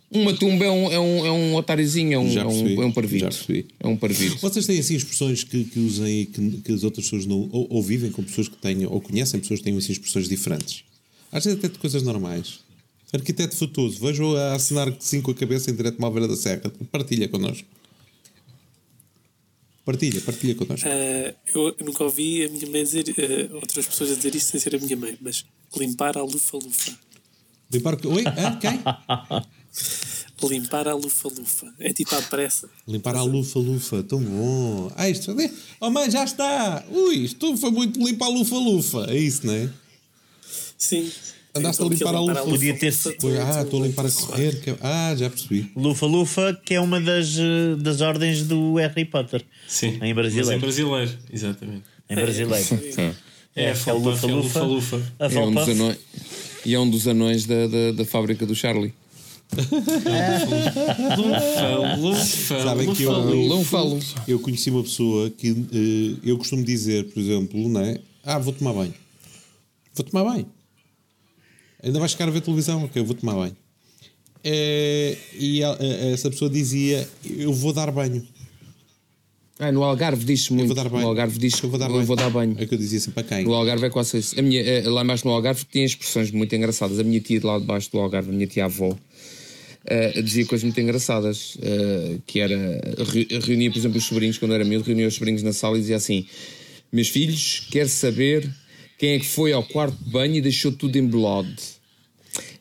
[0.09, 2.81] Um Matumbo é um, é um, é um otáriozinho, é um, Já é percebi, um,
[2.81, 3.19] é um parvito.
[3.25, 3.65] já percebi.
[3.77, 4.37] É um parvito.
[4.37, 7.49] Vocês têm assim expressões que, que usem e que, que as outras pessoas não.
[7.51, 10.83] Ou, ou vivem com pessoas que tenham, ou conhecem pessoas que têm assim expressões diferentes.
[11.29, 12.59] Às vezes até de coisas normais.
[13.13, 16.71] Arquiteto Futoso, vejo a assinar que sim com a cabeça em direto Malveira da Serra.
[16.91, 17.67] Partilha connosco.
[19.85, 20.85] Partilha, partilha connosco.
[20.89, 24.59] Ah, eu nunca ouvi a minha mãe dizer, ah, outras pessoas a dizer isto sem
[24.59, 25.45] ser a minha mãe, mas
[25.77, 26.97] limpar a lufa-lufa.
[27.71, 28.13] Limpar o.
[28.13, 28.23] Oi?
[28.25, 28.59] Hã?
[28.59, 28.79] Quem?
[30.49, 31.73] Limpar a lufa-lufa.
[31.79, 32.69] É tipo à pressa.
[32.85, 34.91] Limpar a lufa-lufa, tão bom.
[34.95, 35.33] Ah, isto.
[35.79, 36.85] Oh mãe, já está!
[36.91, 39.05] Ui, isto foi muito limpar a lufa-lufa.
[39.09, 39.69] É isso, não é?
[40.77, 41.09] Sim.
[41.57, 42.41] Andaste Então, a limpar a lufa.
[42.49, 44.59] Podia ter- Foi, ah, tudo- estou a limpar a correr.
[44.61, 45.71] que- Ah, já percebi.
[45.75, 49.43] Lufa-Lufa, que é uma das, eh, das ordens do Harry Potter.
[49.67, 49.97] Sim.
[50.01, 50.53] Em Mas brasileiro.
[50.53, 51.83] em brasileiro, exatamente.
[52.09, 52.65] Em brasileiro.
[53.55, 54.27] É, É, a é lufa-lufa.
[54.27, 55.01] lufa-lufa.
[55.19, 55.97] A É um dos anões,
[56.65, 58.93] e é um dos anões da, da, da fábrica do Charlie.
[61.17, 63.99] Lufa, lufa, Sabem que eu- eu- Não falo.
[64.27, 67.99] Eu conheci uma pessoa que eh, eu costumo dizer, por exemplo, não é?
[68.23, 68.93] Ah, vou tomar banho.
[69.95, 70.45] Vou tomar banho.
[71.83, 72.83] Ainda vais ficar a ver televisão?
[72.85, 73.55] Ok, eu vou tomar banho.
[74.43, 78.25] Eh, e a- a- essa pessoa dizia: Eu vou dar banho.
[79.59, 80.67] Ah, no Algarve Eu muito.
[80.67, 81.01] vou dar banho.
[81.03, 82.05] No Algarve diz eu vou dar eu banho.
[82.05, 82.55] vou dar banho.
[82.59, 83.43] É o que eu dizia assim para quem?
[83.43, 84.39] No Algarve é quase isso.
[84.39, 86.99] A minha, eh, lá embaixo no Algarve tinha expressões muito engraçadas.
[86.99, 88.95] A minha tia de lá debaixo do Algarve, a minha tia avó,
[89.85, 91.57] eh, dizia coisas muito engraçadas.
[91.61, 92.55] eh, que era.
[93.11, 95.81] re- Reunia, por exemplo, os sobrinhos, quando era miúdo, reunia os sobrinhos na sala e
[95.81, 96.27] dizia assim:
[96.93, 98.47] Meus filhos, quero saber
[98.97, 101.53] quem é que foi ao quarto de banho e deixou tudo embolado.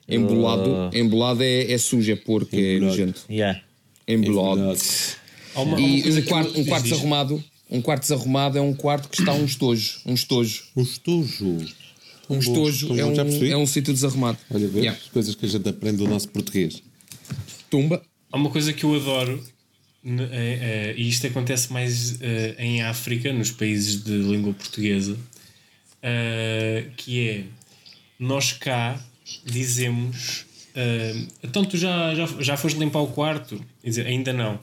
[0.09, 3.23] Embolado, embolado é, é sujo, é porco, é nojento.
[3.29, 3.61] Yeah.
[4.07, 4.77] Embolado.
[5.57, 9.33] Uma, E um quarto, um quarto desarrumado, um quarto desarrumado é um quarto que está
[9.33, 10.01] um estojo.
[10.07, 10.65] Um estojo.
[10.77, 11.75] Um estojo.
[12.29, 14.39] Um estojo é um, é um sítio desarrumado.
[14.51, 15.01] Olha, vê Yeah.
[15.01, 16.83] as coisas que a gente aprende do nosso português.
[17.71, 18.03] Tumba.
[18.31, 19.43] Há uma coisa que eu adoro,
[20.05, 25.17] é- é, e isto acontece mais eh, em África, nos países de língua portuguesa,
[26.03, 27.45] eh, que é
[28.19, 28.99] nós cá
[29.45, 33.63] dizemos eh, então tu já, já, já foste limpar o quarto?
[33.83, 34.61] E dizer, ainda não.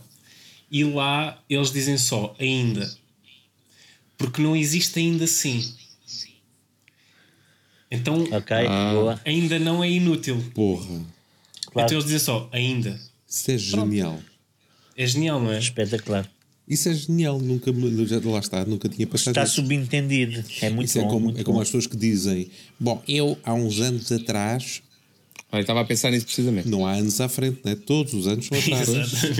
[0.72, 2.90] E lá eles dizem só ainda.
[4.18, 5.74] Porque não existe ainda sim.
[7.92, 8.92] Então Ok, Ah.
[8.94, 9.22] boa.
[9.26, 10.44] ainda não é inútil.
[10.56, 10.86] Porra.
[11.68, 11.86] Claro.
[11.88, 13.00] Então eles dizem só ainda.
[13.28, 14.20] Isso é genial.
[14.96, 15.60] É genial, não é?
[15.60, 16.30] Espetacular.
[16.68, 17.40] Isso é genial.
[17.40, 19.56] Nunca, me- já, lá está, nunca tinha passado Está isso.
[19.56, 20.44] subentendido.
[20.62, 21.08] É muito Isso é bom.
[21.10, 21.62] como, muito é como bom.
[21.62, 22.50] as pessoas que dizem:
[22.80, 24.82] Bom, eu há uns anos atrás,
[25.52, 26.68] Olha, estava a pensar nisso precisamente.
[26.70, 27.76] não há anos à frente, né?
[27.76, 28.90] todos os anos são atrás.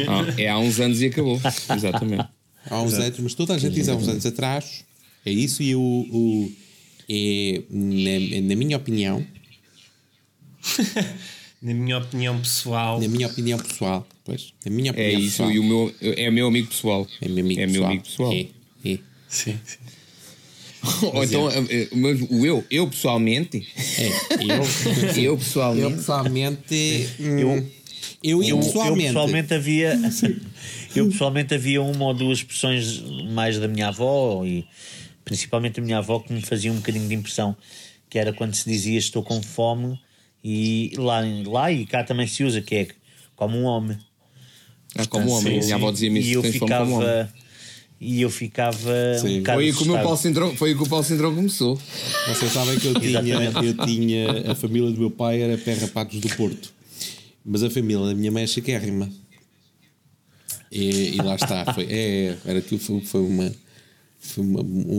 [0.08, 1.40] Ah, é há uns anos e acabou.
[1.76, 2.28] Exatamente.
[2.70, 4.84] há uns anos, mas toda a gente diz há uns anos atrás.
[5.26, 5.80] É isso, e o.
[5.82, 6.52] o
[7.10, 9.26] é, na, na minha opinião,
[11.62, 15.30] Na minha opinião pessoal, na minha opinião pessoal, pois, na minha É opinião isso.
[15.32, 17.08] pessoal, E o meu, é meu amigo pessoal.
[17.22, 17.82] é meu amigo é pessoal.
[17.82, 18.34] meu amigo pessoal.
[18.34, 18.40] É,
[18.92, 19.00] é.
[19.30, 19.78] sim, sim.
[21.14, 23.66] Ou então, eh, o meu- o eu, eu pessoalmente.
[23.98, 24.08] É,
[24.44, 25.84] eu, Eu pessoalmente.
[25.84, 27.08] eu pessoalmente.
[27.20, 27.70] Eu- eu,
[28.22, 29.08] Eu, eu pessoalmente.
[29.08, 30.00] pessoalmente havia
[30.96, 33.00] eu pessoalmente havia uma ou duas expressões
[33.32, 34.66] mais da minha avó e
[35.24, 37.56] principalmente a minha avó que me fazia um bocadinho de impressão
[38.10, 39.98] que era quando se dizia estou com fome
[40.44, 42.88] e lá, lá e cá também se usa que é
[43.36, 43.98] como um homem
[44.96, 45.60] Ah, como homem.
[45.60, 46.34] sim, Minha avó dizia-me e isso.
[46.34, 47.08] eu fome como homem.
[47.08, 47.34] ficava
[48.06, 48.78] e eu ficava
[49.18, 49.38] Sim.
[49.38, 49.94] um bocado Foi aí, que o.
[49.94, 51.80] Paulo Sindrão, foi aí que o Paulo Sindrão começou.
[52.28, 53.20] Vocês sabem que eu tinha,
[53.64, 54.52] eu tinha.
[54.52, 56.74] A família do meu pai era pé rapagos do Porto.
[57.46, 59.10] Mas a família da minha mãe é chiquérrima.
[60.70, 61.74] E, e lá está.
[61.74, 63.50] Foi, é, era aquilo foi, foi uma.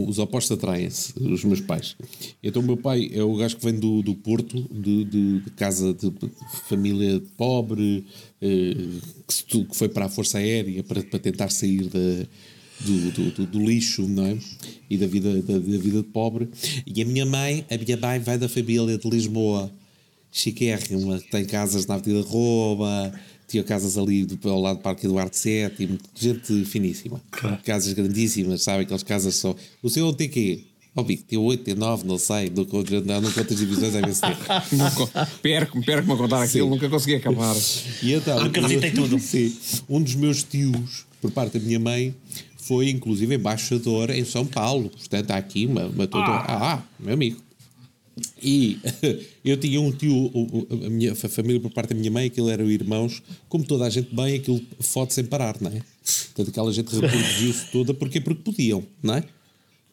[0.06, 1.96] Os opostos atraem-se, os meus pais.
[2.42, 5.50] Então, o meu pai é o gajo que vem do, do Porto, de, de- de
[5.52, 6.30] casa de, de
[6.68, 8.04] família pobre,
[8.42, 8.74] eh,
[9.48, 12.26] que, que foi para a Força Aérea para, para tentar sair da,
[12.80, 14.36] do, do, do- do lixo, não é?
[14.90, 16.48] E da vida, da, da vida de pobre.
[16.86, 19.70] E a minha mãe, a minha mãe vai da família de Lisboa,
[20.30, 23.12] chiquérrima, tem casas na Avenida Roba,
[23.46, 27.20] tinha casas ali do, ao lado do Parque Eduardo VII, gente finíssima.
[27.64, 28.82] Casas grandíssimas, sabe?
[28.82, 29.54] Aquelas casas só.
[29.82, 30.64] O seu onde tem quê?
[30.96, 32.52] Ó, Bico, tem 8, tem 9, não sei.
[32.54, 35.10] Não conto, não, não conto as divisões, é imenso tempo.
[35.42, 37.54] Perco-me, a contar aquilo, nunca consegui acabar.
[38.02, 39.18] E então, Nunca visitei tudo.
[39.18, 39.56] Sim.
[39.88, 42.14] Um dos meus tios, por parte da minha mãe,
[42.56, 44.88] foi inclusive embaixador em São Paulo.
[44.88, 46.24] Portanto, há aqui uma, uma toda.
[46.26, 47.43] Ah, meu amigo.
[48.42, 48.78] E
[49.44, 50.30] eu tinha um tio,
[50.70, 53.90] a minha a família por parte da minha mãe, aquilo eram irmãos, como toda a
[53.90, 55.82] gente bem, aquilo foto sem parar, não é?
[56.26, 58.20] Portanto, aquela gente reproduziu-se toda, porquê?
[58.20, 59.24] Porque podiam, não é?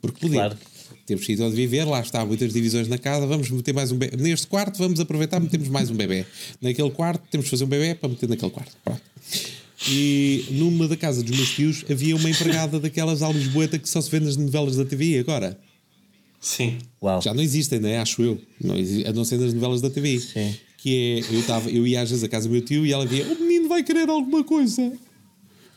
[0.01, 0.49] Porque podiam.
[0.49, 0.57] Claro.
[1.05, 4.15] Temos sítio onde viver, lá está, muitas divisões na casa, vamos meter mais um bebê.
[4.17, 6.25] Neste quarto, vamos aproveitar, metemos mais um bebê.
[6.61, 8.75] Naquele quarto, temos que fazer um bebê para meter naquele quarto.
[8.83, 9.01] Pronto.
[9.89, 13.99] E numa da casa dos meus tios havia uma empregada daquelas à Lisboeta que só
[13.99, 15.57] se vê nas novelas da TV agora.
[16.41, 16.79] Sim.
[17.01, 17.21] Uau.
[17.21, 17.99] Já não existem, não é?
[17.99, 18.41] Acho eu.
[18.59, 20.19] Não, a não ser nas novelas da TV.
[20.19, 20.55] Sim.
[20.77, 23.05] Que é, eu, tava, eu ia às vezes à casa do meu tio e ela
[23.05, 24.91] via: o menino vai querer alguma coisa.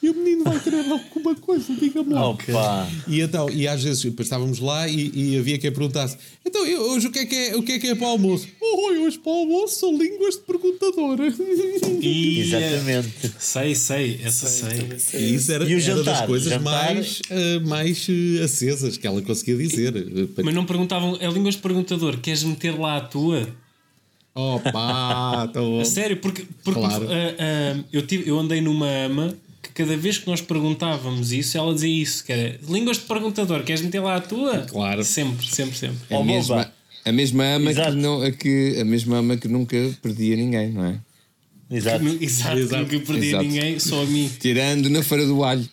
[0.02, 2.28] E o menino vai querer alguma coisa, diga-me lá.
[2.28, 2.86] Opa.
[3.08, 6.82] E então, e às vezes depois estávamos lá e, e havia quem perguntasse: então, eu-
[6.92, 8.46] hoje o que, é que é, o que é que é para o almoço?
[8.60, 11.18] Oh, hoje para o almoço são línguas de perguntador.
[12.02, 13.32] E, Exatamente.
[13.38, 14.98] Sei, sei, essa sei.
[14.98, 15.20] Sei.
[15.20, 16.94] E isso era, E o era das coisas Jantar?
[16.94, 19.94] mais, eh, mais eh, acesas que ela conseguia dizer.
[20.44, 23.48] Mas não perguntavam, é línguas de perguntador, queres meter lá a tua?
[24.34, 25.80] Opa, estou.
[25.80, 27.06] A sério, porque, porque Claro.
[27.08, 27.34] ah,
[27.78, 31.72] ah, eu, tive, eu andei numa ama que cada vez que nós perguntávamos isso, ela
[31.74, 34.58] dizia isso: que era línguas de perguntador, queres meter lá a tua?
[34.60, 35.02] Claro.
[35.04, 35.98] Sempre, sempre, sempre.
[36.14, 36.72] A Oh, mesma,
[37.04, 40.84] a mesma ama que, não, a, que, a mesma ama que nunca perdia ninguém, não
[40.84, 40.98] é?
[41.70, 42.04] Exato.
[42.20, 42.82] Exato, Exato.
[42.82, 43.44] nunca perdi a Exato.
[43.44, 44.30] ninguém, só a mim.
[44.38, 45.68] Tirando na Feira do Alho.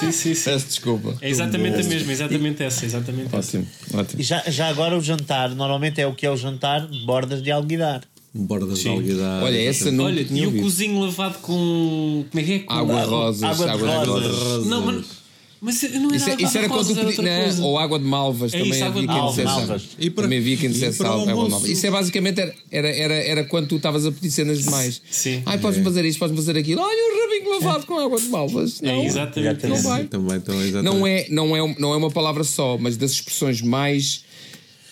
[0.00, 0.50] Sim, sim, sim.
[0.50, 1.16] Peço desculpa.
[1.20, 3.36] É exatamente a mesma, exatamente essa, exatamente essa.
[3.58, 4.20] Ótimo, ótimo.
[4.20, 7.50] E já, já agora o jantar, normalmente é o que é o jantar, bordas de
[7.50, 8.02] alguidar.
[8.36, 9.44] Bora das alguidades.
[9.44, 10.62] Olha, essa não Olha, tinha e o ouvido.
[10.64, 12.24] cozinho lavado com.
[12.30, 12.58] Como é que é?
[12.60, 14.36] Com Água rosas, água de água de rosas.
[14.38, 14.66] rosas.
[14.66, 15.24] Não, mas.
[15.60, 17.62] Mas não era Isso, é- água isso era de quando tu pedi- não, coisa.
[17.64, 19.36] ou água de malvas É também isso, água havia de quem malvas.
[19.36, 19.82] dissesse Malvas.
[19.98, 21.68] E para- também havia quem dissesse o água de malvas.
[21.70, 25.00] Isso é basicamente era, era, era, era quando tu estavas a pedir cenas demais.
[25.10, 25.42] Sim.
[25.46, 26.82] Ai, podes fazer isto, podes fazer aquilo.
[26.82, 28.80] Olha o rabinho lavado com água de malvas.
[28.82, 30.04] Não, É exatamente não vai.
[30.04, 30.84] Também, então, exatamente.
[30.98, 34.22] Não é, não, é, não é uma palavra só, mas das expressões mais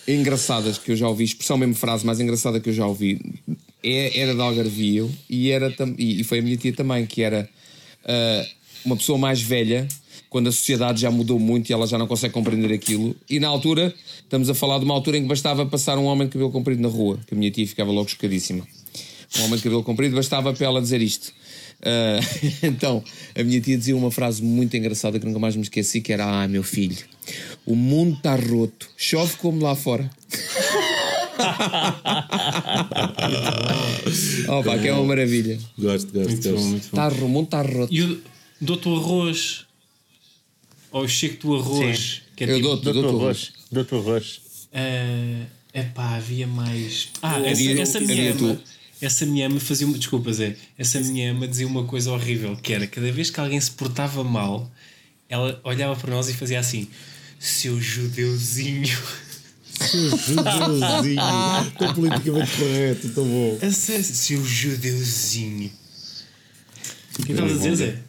[0.07, 3.19] engraçadas que eu já ouvi, expressão mesmo frase mais engraçada que eu já ouvi,
[3.83, 7.49] é, era de Algarvio e, era, e, foi a minha tia também, que era
[8.05, 8.45] ah,
[8.85, 9.87] uma pessoa mais velha,
[10.29, 13.15] quando a sociedade já mudou muito e ela já não consegue compreender aquilo.
[13.29, 16.27] E na altura, estamos a falar de uma altura em que bastava passar um homem
[16.27, 18.67] de cabelo comprido na rua, que a minha tia ficava logo chocadíssima.
[19.37, 21.31] Um homem de cabelo comprido, bastava para ela dizer isto.
[21.85, 22.19] Ah,
[22.63, 23.03] então,
[23.35, 26.43] a minha tia dizia uma frase muito engraçada que nunca mais me esqueci, que era
[26.43, 26.97] Ah, meu filho,
[27.65, 30.09] o mundo está roto, chove como lá fora.
[34.47, 35.59] oh, pá, que é uma maravilha.
[35.77, 36.67] Gosto, gosto, Muito bom, gosto.
[36.67, 36.95] muito bom.
[36.97, 37.93] Tá, o mundo está roto.
[37.93, 38.21] E o
[38.61, 39.65] dou-te o arroz.
[40.91, 42.21] Ou o cheque do arroz.
[42.35, 43.51] Que é Eu tipo, dou-te, Doutor dou-te o Arroz.
[43.71, 44.41] Doutor Arroz.
[44.71, 45.41] É
[45.73, 47.09] epá, havia mais.
[47.21, 48.59] Ah, essa, Havia- essa havia minha tu.
[49.05, 49.97] Essa minha ama fazia uma.
[49.97, 50.55] Desculpa, Zé.
[50.77, 54.23] Essa minha ama dizia uma coisa horrível: que era cada vez que alguém se portava
[54.23, 54.71] mal,
[55.29, 56.87] ela olhava para nós e fazia assim:
[57.39, 58.87] seu judeuzinho.
[59.91, 61.21] Judeuzinho.
[61.67, 63.57] Estou politicamente correto, estou bom.
[63.61, 65.71] Essa- Seu judeuzinho.
[67.19, 67.99] O que estavas a dizer, Zé?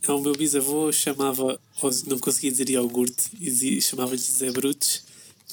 [0.00, 1.58] Então, o meu bisavô chamava,
[2.06, 5.02] não conseguia dizer iogurte, e dizia- chamava-lhe Zé Brutos,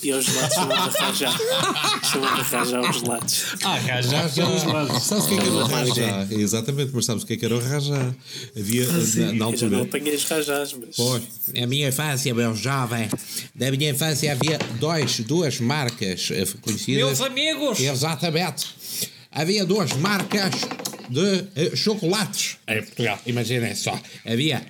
[0.04, 1.32] e aos gelados chamava Rajá.
[2.04, 3.46] chamava Rajá aos gelados.
[3.64, 4.30] Ah, cá já.
[5.00, 6.28] Sabes o que é que era o rajá?
[6.32, 8.14] Exatamente, mas sabes o que é que era o rajá?
[8.58, 9.82] Havia, na, na Eu já não altura...
[9.84, 10.96] apanhei os Rajás, mas.
[10.96, 13.10] Pois, na minha infância, meu jovem,
[13.56, 17.04] na minha infância havia dois, duas marcas eh, conhecidas.
[17.06, 17.80] Meus amigos!
[17.80, 18.68] Exatamente.
[19.32, 20.52] Havia duas marcas
[21.10, 23.20] de eh, chocolates em Portugal.
[23.26, 24.00] Imaginem só.
[24.26, 24.66] Havia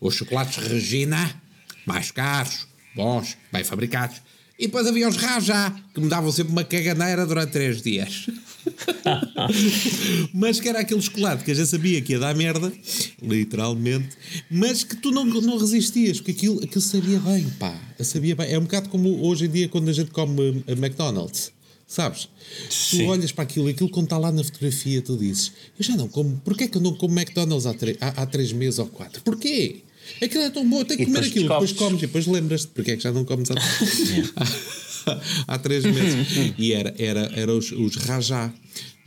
[0.00, 1.40] os chocolates Regina,
[1.86, 4.16] mais caros, bons, bem fabricados.
[4.58, 8.26] E depois havia os Rajá, que me davam sempre uma caganeira durante três dias.
[10.32, 12.72] mas que era aquele chocolate que a gente sabia que ia dar merda,
[13.20, 14.16] literalmente,
[14.50, 17.76] mas que tu não, não resistias, porque aquilo, aquilo sabia bem, pá.
[18.00, 18.52] Sabia bem.
[18.52, 21.52] É um bocado como hoje em dia quando a gente come a McDonald's.
[21.86, 22.28] Sabes?
[22.70, 22.98] Sim.
[22.98, 26.08] Tu olhas para aquilo, aquilo quando está lá na fotografia, tu dizes: Eu já não
[26.08, 29.22] como, porquê que eu não como McDonald's há, há, há três meses ou quatro?
[29.22, 29.83] Porquê?
[30.22, 32.68] Aquilo é tão bom, eu tenho que comer depois aquilo, depois comes e depois lembras-te
[32.68, 33.54] porque é que já não comes há,
[35.48, 36.54] há três meses.
[36.58, 38.52] E era, era, era os, os rajá.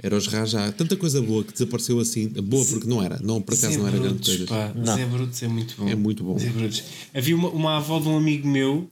[0.02, 0.72] Era os rajá.
[0.72, 2.28] Tanta coisa boa que desapareceu assim.
[2.28, 3.20] Boa porque não era.
[3.22, 4.46] Não, por acaso Zé não era grande coisa.
[4.96, 5.90] Zé Brutos é muito bom.
[5.90, 6.38] É muito bom.
[6.38, 6.84] Zé Brutos.
[7.14, 8.90] Havia uma, uma avó de um amigo meu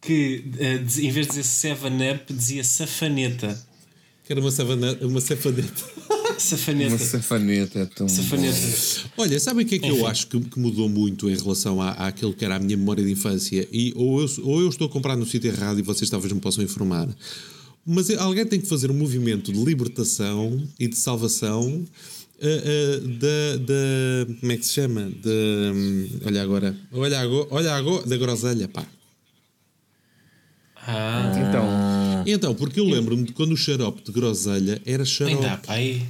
[0.00, 3.66] que, eh, em vez de dizer Seven Up, dizia safaneta.
[4.24, 5.84] Que era uma, savana, uma safaneta.
[6.38, 6.90] Safaneta.
[6.90, 8.08] Uma safaneta é tão.
[8.08, 8.56] Safaneta.
[9.16, 11.90] Olha, sabem o que é que eu acho que, que mudou muito em relação à,
[11.92, 13.68] àquilo que era a minha memória de infância?
[13.72, 16.40] E, ou, eu, ou eu estou a comprar no sítio errado e vocês talvez me
[16.40, 17.08] possam informar.
[17.84, 21.84] Mas alguém tem que fazer um movimento de libertação e de salvação
[22.40, 24.34] ah, ah, da, da.
[24.40, 25.10] Como é que se chama?
[25.22, 25.30] Da.
[25.74, 26.76] hum, olha agora.
[26.92, 27.48] Olha agora.
[27.50, 28.06] Olha agora.
[28.06, 28.86] Da groselha, pá.
[30.86, 35.34] Ah, Então, Então, porque eu lembro-me de quando o xarope de groselha era xarope.
[35.36, 36.02] ainda há, pai.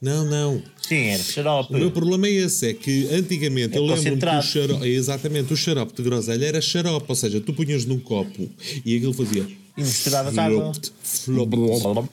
[0.00, 0.62] Não, não.
[0.86, 1.74] Sim, era xarope.
[1.74, 4.46] O meu problema é esse, é que antigamente É eu lembro-me que o concentrado.
[4.46, 8.48] xarope, exatamente, o xarope de groselha era xarope, ou seja, tu punhas num copo
[8.84, 10.72] e aquilo fazia E misturava água.
[11.02, 12.08] flop, flop, flop.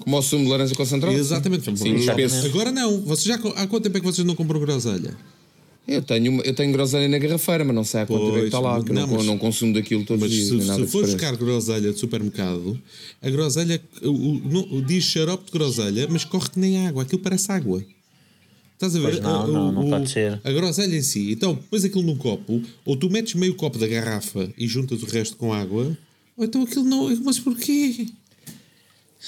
[0.00, 1.16] como o sumo de laranja concentrado?
[1.16, 1.64] Exatamente.
[1.78, 2.46] Sim, espesso.
[2.46, 3.00] Agora não.
[3.02, 5.14] Vocês já, há quanto tempo é que vocês não compram groselha?
[5.86, 8.40] Eu tenho, uma- eu tenho groselha na garrafeira, mas não sei há quanto tempo é
[8.40, 10.64] que está lá, que eu não, não, mas- não consumo daquilo todos Mas os dias.
[10.64, 12.80] se, se for buscar groselha de supermercado,
[13.20, 17.02] a groselha o, o- não- diz xarope de groselha, mas corre que nem água.
[17.02, 17.84] Aquilo parece água.
[18.74, 19.10] Estás a ver?
[19.10, 20.40] Pois não, A- não, não o- pode ser.
[20.42, 21.32] A groselha em si.
[21.32, 25.06] Então, pões aquilo num copo, ou tu metes meio copo da garrafa e juntas o
[25.06, 25.96] resto com água,
[26.36, 27.14] ou então aquilo não.
[27.24, 28.06] Mas porquê?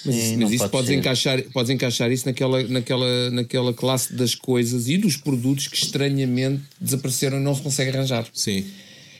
[0.04, 0.94] Mas, Sim, mas isso pode podes ser.
[0.96, 6.62] encaixar, podes encaixar isso naquela, naquela, naquela classe das coisas e dos produtos que estranhamente
[6.80, 8.26] desapareceram e não se consegue arranjar.
[8.32, 8.64] Sim.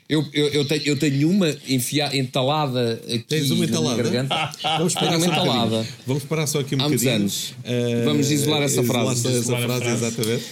[0.06, 4.02] Eu, eu, eu, tenho, eu tenho uma enfia, entalada aqui Tens uma entalada?
[4.02, 4.52] garganta.
[4.78, 5.70] Vamos parar, uma um entalada.
[5.70, 5.94] bocadinho.
[6.06, 7.12] Vamos parar só aqui um Há bocadinho.
[7.12, 7.54] anos.
[7.64, 9.26] Eh, Vamos isolar essa isolar frase.
[9.28, 10.04] essa Isolar a frase, frase.
[10.06, 10.44] exatamente.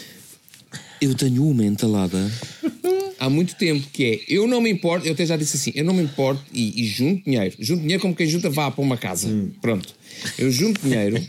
[1.02, 2.30] Eu tenho uma entalada
[3.24, 5.84] há muito tempo que é eu não me importo, eu até já disse assim, eu
[5.84, 8.96] não me importo e, e junto dinheiro, junto dinheiro como quem junta vá para uma
[8.96, 9.28] casa.
[9.60, 9.94] Pronto.
[10.36, 11.22] Eu junto dinheiro,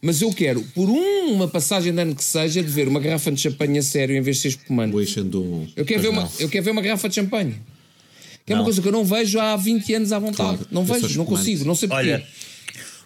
[0.00, 3.32] mas eu quero, por um- uma passagem de ano que seja, de ver uma garrafa
[3.32, 4.96] de champanhe a sério em vez de ser espumante.
[4.96, 5.66] Eixandum.
[5.74, 7.56] Eu quero, ver uma, eu quero ver uma garrafa de champanhe.
[8.46, 10.58] Que é uma coisa que eu não vejo há 20 anos à vontade.
[10.58, 12.10] Claro, não vejo, não consigo, não sei porquê.
[12.10, 12.26] Olha,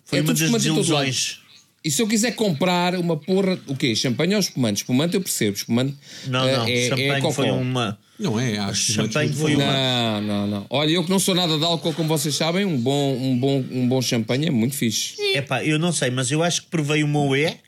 [0.05, 1.39] foi É uma das desilusões.
[1.85, 3.95] E se eu quiser comprar uma porra, o quê?
[3.95, 4.79] Champanhe ou espumante?
[4.79, 5.95] Espumante eu percebo, espumante
[6.27, 7.33] Não, eh, não, é, é champanhe cocó.
[7.33, 7.97] foi uma.
[8.19, 8.59] Não é?
[8.59, 9.63] Acho Champanhe muito foi bom.
[9.63, 10.67] uma- Não, não, não.
[10.71, 13.65] Olha, eu que não sou nada de álcool, como vocês sabem, um bom, um bom,
[13.71, 15.15] um bom champanhe é muito fixe.
[15.37, 17.59] Epá, eu não sei, mas eu acho que provei o Moé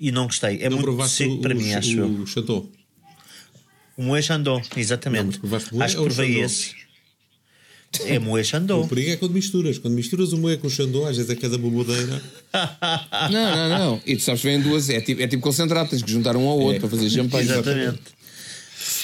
[0.00, 0.62] e não gostei.
[0.62, 2.06] É Não muito seco o, para mim, o, acho eu.
[2.06, 2.66] o Chateau.
[3.94, 5.38] O Moé Chandon, exatamente.
[5.42, 6.44] Não, acho que provei Chandon?
[6.46, 6.82] esse.
[8.06, 8.80] É Moé Chandon.
[8.80, 9.76] O perigo é quando misturas.
[9.76, 12.22] Quando misturas o moé com o Xandão, às vezes é cada bobodeira.
[13.30, 14.02] Não, não, não.
[14.06, 16.48] E tu sabes que vem duas, é tipo, é tipo concentrado, tens que juntar um
[16.48, 16.80] ao outro É.
[16.80, 17.44] para fazer champanhe.
[17.44, 18.00] Exatamente.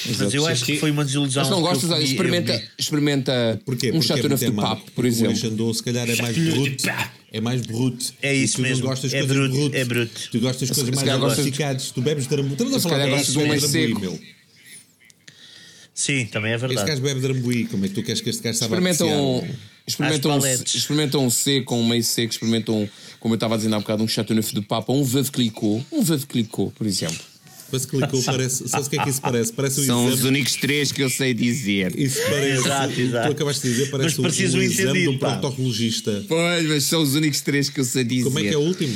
[0.06, 1.42] Mas eu acho que foi uma desilusão.
[1.42, 3.90] Mas não gostas, olha, eu experimenta, experimenta Porquê?
[3.90, 5.36] um é neuf de papo, por O exemplo.
[5.36, 6.84] Xandão, se calhar, é mais bruto.
[7.32, 8.14] É mais bruto.
[8.22, 8.84] É isso tu mesmo.
[8.84, 9.80] Não gostas de É bruto, brutas.
[9.80, 10.28] é bruto.
[10.30, 11.90] Tu gostas de coisas mais de- adocicadas.
[11.90, 12.52] Tu bebes drambuí.
[12.52, 14.00] Estamos a falar calhar de gostas de um drambuí, seco.
[14.00, 14.20] meu.
[15.94, 16.88] Sim, também é Este verdade.
[16.90, 17.64] gajo bebe drambuí.
[17.66, 19.08] Como é que tu queres que este gajo saiba Experimentam
[19.40, 19.48] um,
[19.86, 23.74] experimentam, um, experimentam um seco, um meio seco, experimentam, um, como eu estava a dizer
[23.74, 27.18] há bocado, um chateau neuf de papa, um veuve clicot, um veuve clicot, por exemplo.
[27.70, 28.68] Mas clicou, parece.
[28.68, 29.52] Sabes o que é que isso parece?
[29.52, 30.28] Parece um São os exame.
[30.28, 31.98] únicos três que eu sei dizer.
[31.98, 32.60] Isso parece.
[32.66, 33.26] Exato, exato.
[33.28, 36.24] Tu acabaste de dizer, parece Mas um, um um exame de um proctologista.
[36.28, 38.24] Pois, mas são os únicos três que eu sei dizer.
[38.24, 38.94] Como é que é o último?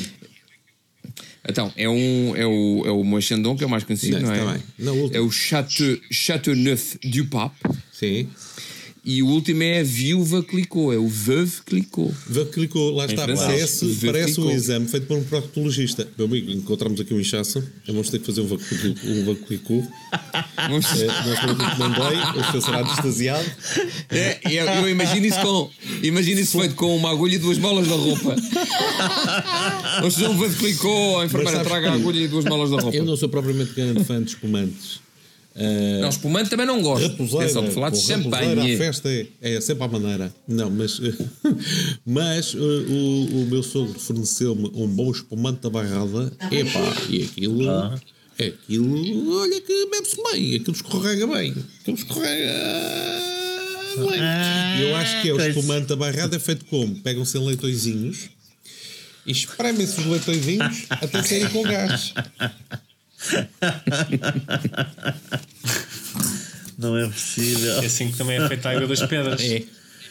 [1.49, 4.29] Então, é, um, é o, é o Moët Chandon, que é o mais conhecido, Não,
[4.29, 4.61] não, é?
[4.79, 5.17] Não, o último.
[5.17, 7.57] é o Chateau, Chateau Neuf du Pape.
[7.93, 8.29] Sim.
[9.05, 12.15] E o último é a Viúva Clicot, é o Veuve Clicot.
[12.29, 13.25] Vê que clicou, lá está.
[13.25, 13.81] francês.
[13.81, 14.51] Parece, parece um clicou.
[14.53, 16.07] exame feito por um proctologista.
[16.17, 17.61] Meu amigo, encontramos aqui um inchaço.
[17.85, 19.79] Vamos ter que fazer um vaclicou.
[19.79, 19.89] Um.
[20.69, 21.07] Vamos- É,
[21.81, 22.15] não dói.
[22.17, 23.45] O senhor será anestesiado.
[24.09, 25.69] É, eu, eu imagino isso com.
[26.01, 28.37] Imagino isso feito com uma agulha e duas molas da roupa.
[29.99, 32.97] Vamos fazer um Veuve Clicot, a enfermeira traga a agulha e duas molas da roupa.
[32.97, 35.01] Eu não sou propriamente grande fã de espumantes.
[35.55, 37.09] Ah, Não, espumante também não gosto.
[37.09, 38.77] Raposeira, Atenção, de falar de champanhe.
[38.77, 40.33] festa é, é sempre à maneira.
[40.49, 41.01] Não, mas,
[42.07, 46.33] mas uh, o, o meu sogro forneceu-me um bom espumante da barrada.
[46.51, 47.69] Epá, e aquilo.
[48.41, 51.55] Aquilo, olha que bebe-se bem, aquilo escorrega bem.
[51.83, 52.53] Aquilo escorrega.
[53.99, 54.21] bem.
[54.79, 56.95] E eu acho que é o espumante da barrada é feito como?
[57.01, 58.31] Pegam-se em leitõezinhos
[59.27, 62.15] e espremem-se os leitõezinhos até saírem com gás.
[66.79, 67.83] Não é possível.
[67.83, 69.41] É assim que também é feita a água das pedras.
[69.41, 69.63] É.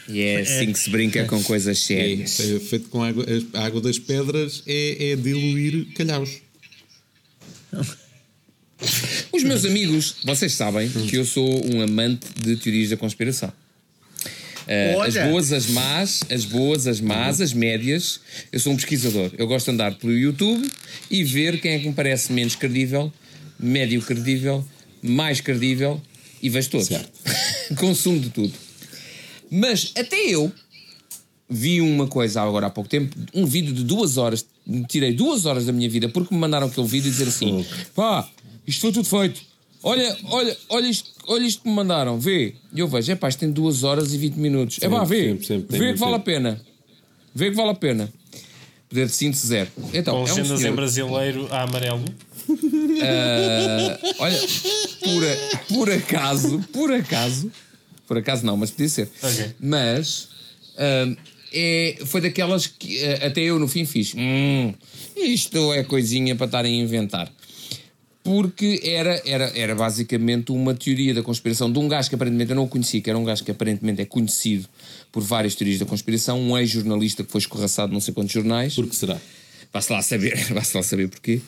[0.07, 2.39] E é assim que se brinca com coisas É, sérias.
[2.39, 3.25] é feito com água.
[3.53, 6.29] A água das pedras é, é diluir calhaus.
[9.31, 13.51] Os meus amigos, vocês sabem que eu sou um amante de teorias da conspiração.
[14.67, 18.19] Eh, as boas, as más, as boas, as más, as médias.
[18.51, 19.31] Eu sou um pesquisador.
[19.37, 20.69] Eu gosto de andar pelo YouTube
[21.09, 23.11] e ver quem é que me parece menos credível,
[23.59, 24.65] médio credível,
[25.01, 26.01] mais credível
[26.41, 26.89] e vejo todos.
[27.77, 28.53] Consumo de tudo.
[29.49, 30.51] Mas até eu
[31.49, 34.45] vi uma coisa agora há pouco tempo, um vídeo de duas horas
[34.87, 38.27] tirei duas horas da minha vida porque me mandaram aquele vídeo e dizer assim: pá,
[38.65, 39.50] isto foi tudo feito.
[39.83, 42.53] Olha, olha, olha isto, olha isto que me mandaram, vê.
[42.73, 44.77] E eu vejo, é pá, isto tem 2 horas e 20 minutos.
[44.81, 46.61] É pá, vê, sempre, sempre, vê que vale a pena.
[47.33, 48.11] Vê que vale a pena.
[48.89, 49.69] Poder de síntese zero.
[49.93, 52.03] Então, Com é um legendas em senhor, brasileiro a amarelo.
[54.19, 54.39] olha,
[55.03, 57.51] por, a- por acaso, por acaso,
[58.07, 59.09] por acaso não, mas podia ser.
[59.23, 59.51] Ok.
[59.59, 60.27] Mas
[60.77, 61.15] ahm,
[61.53, 64.13] é, foi daquelas que eh, até eu no fim fiz.
[64.15, 64.73] Hum,
[65.15, 67.31] isto é coisinha para estarem a inventar.
[68.23, 72.55] Porque era, era, era basicamente uma teoria da conspiração de um gajo que aparentemente eu
[72.55, 74.67] não o conhecia, que era um gajo que aparentemente é conhecido
[75.11, 78.75] por várias teorias da conspiração, um ex-jornalista que foi escorraçado de não sei quantos jornais.
[78.75, 79.19] Por que será?
[79.73, 81.41] Vá-se lá saber, vá-se lá saber porquê.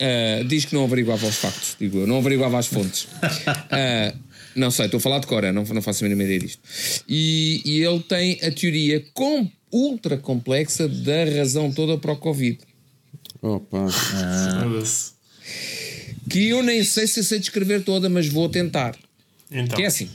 [0.00, 3.06] Ah, diz que não averiguava os factos, digo eu, não averiguava as fontes.
[3.70, 4.12] Ah,
[4.56, 6.60] não sei, estou a falar de Cora, não, não faço a mínima ideia disto.
[7.08, 12.58] E, e ele tem a teoria com, ultra complexa da razão toda para o Covid.
[13.40, 13.86] Opa.
[13.88, 15.12] Foda-se.
[16.30, 18.96] Que eu nem sei se sei descrever toda, mas vou tentar.
[19.50, 20.08] Então, Que é assim.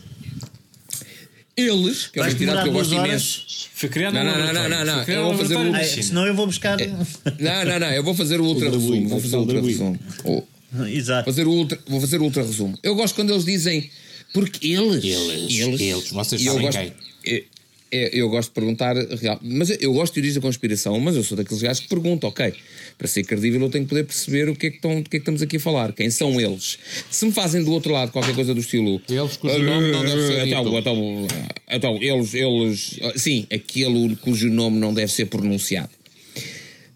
[1.58, 3.46] Eles, que é uma entidade que eu gosto imenso.
[3.74, 6.26] foi criado Não, um não, não, não, não, eu vou fazer um- na Ai, senão
[6.26, 6.78] eu vou buscar.
[6.78, 9.08] Não, não, não, eu vou fazer o ultra resumo.
[9.10, 10.00] Vou fazer o Ultra resumo.
[10.26, 10.44] Oh.
[10.88, 11.26] Exato.
[11.26, 12.78] fazer o ultra, vou fazer o ultra resumo.
[12.84, 13.90] Eu gosto quando eles dizem
[14.34, 16.80] porque eles, Eles, eles, vocês eu sabem gosto,
[17.24, 17.46] quem.
[17.92, 21.16] É- eu gosto de perguntar real, mas eu, eu gosto de teorias da conspiração, mas
[21.16, 22.54] eu sou daqueles gajos que perguntam, ok,
[22.98, 25.18] para ser credível eu tenho que poder perceber o que é que, estão, do que
[25.18, 26.78] é que estamos aqui a falar, quem são eles.
[27.12, 30.28] Se me fazem do outro lado qualquer coisa do estilo Eles cujo nome não deve
[30.28, 30.78] ser então, dito.
[30.78, 31.28] então,
[31.72, 35.90] então, eles, eles, sim, aquele cujo nome não deve ser pronunciado.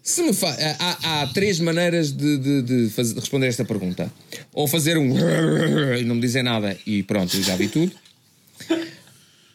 [0.02, 4.10] Se me fa- há, há três maneiras de, de- de fazer- de responder esta pergunta.
[4.52, 5.14] Ou fazer um
[5.96, 7.92] e não me dizer nada e pronto, eu já vi tudo.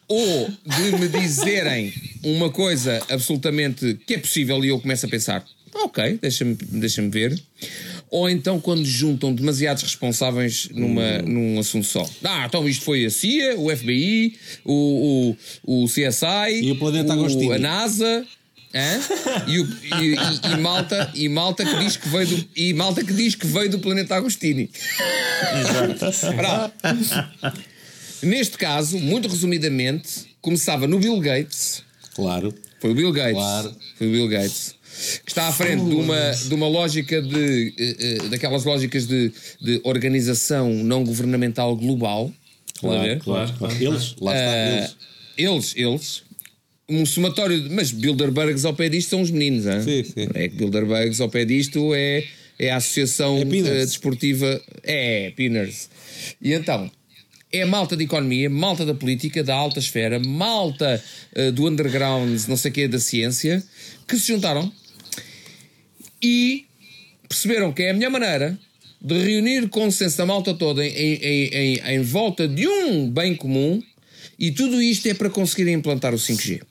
[0.08, 1.94] Ou de me dizerem
[2.24, 5.44] uma coisa absolutamente que é possível e eu começo a pensar,
[5.74, 7.40] ok, deixa-me deixa ver.
[8.12, 12.08] Ou então quando juntam demasiados responsáveis numa, num assunto só.
[12.24, 15.36] Ah, então isto foi a CIA, o FBI, o,
[15.66, 17.54] o, o CSI, E o Planeta Agostinho.
[17.54, 18.26] a NASA.
[19.48, 20.16] E, o- e-
[20.54, 23.70] e- malta, e malta que diz que veio do, e malta que diz que veio
[23.70, 24.70] do planeta Agostini.
[26.36, 26.74] Bravo.
[28.22, 31.84] Neste caso, muito resumidamente, começava no Bill Gates.
[32.16, 32.54] Claro.
[32.80, 33.34] Foi o Bill Gates.
[33.34, 33.76] Claro.
[33.98, 34.76] Foi o Bill Gates.
[35.26, 37.74] Que está à frente de uma, de uma lógica de.
[37.78, 39.30] eh, eh, daquelas lógicas de,
[39.62, 42.32] de organização não governamental global.
[42.82, 43.20] Ver?
[43.20, 44.96] Claro, claro, Eles, lá está, Ah, eles.
[45.38, 46.24] eles, eles.
[46.88, 47.70] Um somatório de.
[47.70, 49.82] Mas Bilderbergs ao pé disto são os meninos, hein?
[49.82, 50.28] Sim, sim.
[50.34, 52.24] É que Bilderbergs ao pé disto é,
[52.60, 53.46] é a Associação É
[53.86, 54.62] Desportiva.
[54.84, 55.90] É, Pinners.
[56.42, 56.90] E então.
[57.52, 61.02] É malta de economia, malta da política, da alta esfera, malta
[61.34, 63.64] eh, do underground, não sei o quê, da ciência,
[64.08, 64.72] que se juntaram
[66.22, 66.66] e
[67.30, 68.58] perceberam que é a melhor maneira
[69.02, 73.82] de reunir consenso da malta toda em, em, em, em volta de um bem comum
[74.40, 76.62] e tudo isto é para conseguirem implantar o 5G.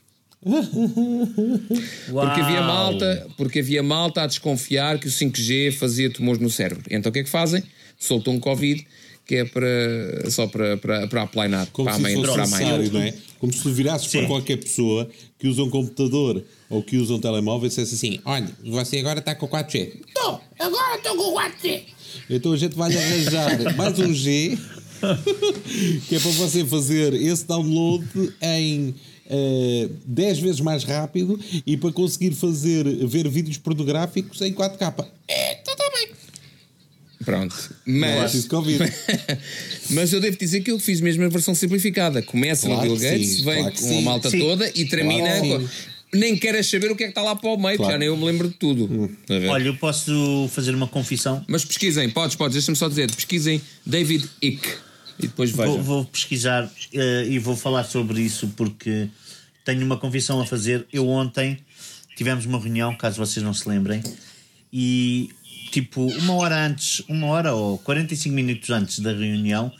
[2.10, 6.84] Porque havia malta, porque havia malta a desconfiar que o 5G fazia tumores no cérebro.
[6.90, 7.62] Então o que é que fazem?
[7.98, 8.84] Soltam um Covid
[9.26, 12.44] que é para, só para, para, para aplanar, Como para a se mãe, fosse para
[12.44, 12.58] a mãe.
[12.60, 13.14] necessário, não é?
[13.38, 14.18] Como se tu virasses Sim.
[14.18, 15.08] para qualquer pessoa
[15.38, 19.18] que usa um computador ou que usa um telemóvel e dissesse assim: Olha, você agora
[19.20, 19.92] está com 4G.
[20.14, 21.82] Tô, agora tô com 4G.
[22.30, 24.58] Então a gente vai arranjar mais um G
[26.08, 28.06] que é para você fazer esse download
[28.40, 28.94] em
[29.28, 35.06] eh, 10 vezes mais rápido e para conseguir fazer ver vídeos pornográficos em 4K.
[35.28, 35.73] É, tá, tá bem.
[37.24, 37.54] Pronto.
[37.86, 38.46] Mas,
[39.90, 42.22] mas eu devo dizer que eu fiz mesmo a versão simplificada.
[42.22, 43.98] Começa Claro no Bill Gates, sim, vem claro com sim.
[43.98, 44.38] a malta Sim.
[44.38, 45.40] toda e termina.
[45.40, 45.70] Claro.
[46.12, 47.92] Nem queres saber o que é que está lá para o meio, Claro.
[47.92, 49.10] já nem eu me lembro de tudo.
[49.28, 49.48] A ver?
[49.48, 51.44] Olha, eu posso fazer uma confissão.
[51.48, 54.68] Mas pesquisem, podes, podes, deixa-me só dizer, pesquisem David Icke
[55.18, 55.74] e depois vejam.
[55.74, 59.08] Vou, vou pesquisar eh, e vou falar sobre isso porque
[59.64, 60.86] tenho uma confissão a fazer.
[60.92, 61.58] Eu ontem
[62.16, 64.00] tivemos uma reunião, caso vocês não se lembrem,
[64.72, 65.30] e
[65.70, 69.72] tipo, uma hora antes, uma hora ou 45 minutos antes da reunião,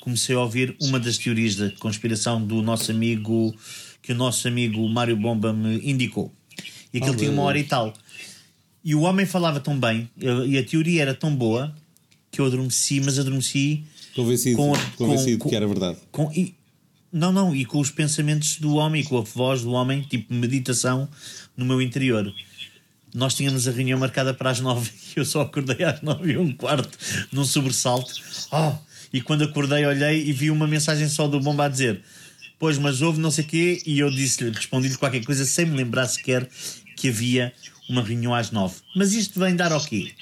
[0.00, 3.54] comecei a ouvir uma das teorias da conspiração do nosso amigo,
[4.02, 6.32] que o nosso amigo Mário Bomba me indicou.
[6.92, 7.92] E aquilo Oh, tinha uma hora e tal.
[8.84, 11.74] E o homem falava tão bem, eu- e a teoria era tão boa,
[12.30, 13.84] que eu adormeci, mas adormeci
[14.14, 15.98] Convencido, Com- convencido com- que era verdade.
[16.10, 16.54] com, e,
[17.12, 21.08] não, não, e com os pensamentos do homem, com a voz do homem, tipo meditação
[21.56, 22.30] no meu interior.
[23.14, 26.38] Nós tínhamos a reunião marcada para as nove e eu só acordei às nove e
[26.38, 26.98] um quarto
[27.30, 28.12] num sobressalto.
[28.50, 28.78] Ah,
[29.12, 32.02] e quando acordei, olhei e vi uma mensagem só do Bomba a dizer:
[32.58, 35.76] Pois, mas houve não sei o quê, e eu disse-lhe, respondi-lhe qualquer coisa sem me
[35.76, 36.48] lembrar sequer
[36.96, 37.52] que havia
[37.88, 38.76] uma reunião às nove.
[38.94, 40.12] Mas isto vem dar ao quê?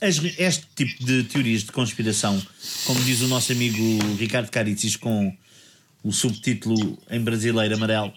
[0.00, 2.40] Este tipo de teorias de conspiração,
[2.84, 3.78] como diz o nosso amigo
[4.18, 5.34] Ricardo Caritzis com
[6.04, 8.12] o subtítulo em brasileiro amarelo,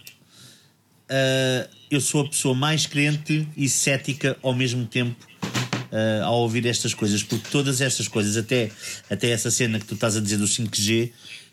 [1.12, 5.28] ah, eu sou a pessoa mais crente e cética ao mesmo tempo
[5.91, 8.72] ah, ao ouvir estas coisas, porque todas estas coisas, até,
[9.09, 11.12] até essa cena que tu estás a dizer do 5G,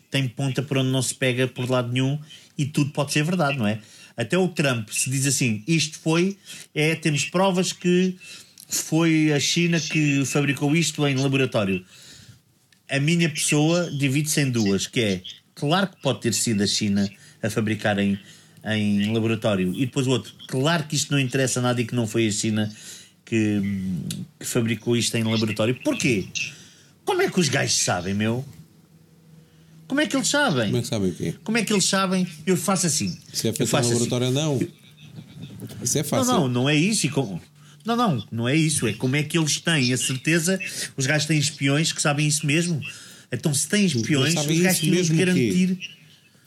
[0.09, 2.17] tem ponta por onde não se pega por lado nenhum
[2.57, 3.79] e tudo pode ser verdade, não é?
[4.15, 6.37] Até o Trump se diz assim: isto foi,
[6.73, 8.17] é, temos provas que
[8.67, 11.85] foi a China que fabricou isto em laboratório.
[12.89, 15.21] A minha pessoa divide-se em duas, que é
[15.53, 17.09] claro que pode ter sido a China
[17.41, 18.19] a fabricar em,
[18.65, 22.05] em laboratório, e depois o outro, claro que isto não interessa nada e que não
[22.07, 22.71] foi a China
[23.25, 23.61] que,
[24.39, 25.75] que fabricou isto em laboratório.
[25.83, 26.27] Porquê?
[27.05, 28.45] Como é que os gajos sabem, meu?
[29.87, 30.65] Como é que eles sabem?
[30.65, 31.35] Como é que sabem o quê?
[31.43, 32.27] Como é que eles sabem?
[32.45, 33.17] Eu faço assim.
[33.33, 33.93] Se é eu feito no faço assim.
[34.03, 34.67] laboratório ou não.
[35.83, 36.33] Isso é Não, fácil.
[36.33, 37.05] não, não é isso.
[37.07, 37.39] E com-
[37.85, 38.87] Não, não, não é isso.
[38.87, 40.59] É como é que eles têm a certeza.
[40.95, 42.79] Os gajos têm espiões que sabem isso mesmo.
[43.31, 45.79] Então, se têm espiões, os gajos tinham de garantir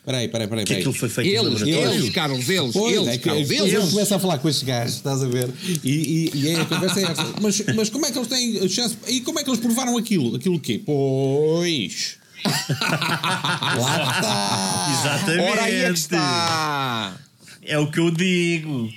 [0.05, 0.64] Peraí, peraí, peraí.
[0.64, 3.90] que aquilo foi feito Eles, eles, Carlos, eles, Pois, eles, é que Carlos, eles, eles.
[3.90, 5.48] começam a falar com estes gajos, estás a ver?
[5.84, 7.24] E, e, e aí a conversa é esta.
[7.40, 8.96] Mas, mas como é que eles têm chance?
[9.07, 10.34] E como é que eles provaram aquilo?
[10.34, 10.82] Aquilo o quê?
[10.84, 12.16] Pois.
[13.78, 14.88] Lá está.
[15.00, 15.50] Exatamente.
[15.50, 17.16] Ora aí é que está.
[17.62, 18.90] É o que eu digo.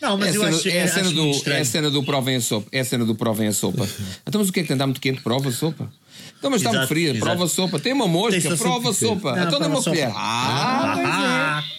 [0.00, 2.36] Não, mas É eu cena, acho, é a cena do, é a cena do provem
[2.36, 2.68] a sopa.
[2.70, 3.88] É a cena do provem a sopa.
[4.24, 4.76] Então, mas o que é que tem?
[4.76, 5.20] Está muito quente?
[5.20, 5.90] Prova a sopa.
[6.38, 7.10] Então, mas está muito Exato, fria.
[7.10, 7.24] exato.
[7.24, 7.78] Prova a sopa.
[7.80, 8.40] Tem uma mosca.
[8.40, 9.34] Tem Prova a sopa.
[9.36, 10.10] Não, então dá uma colher.
[10.14, 11.78] Ah, pois Ah, é.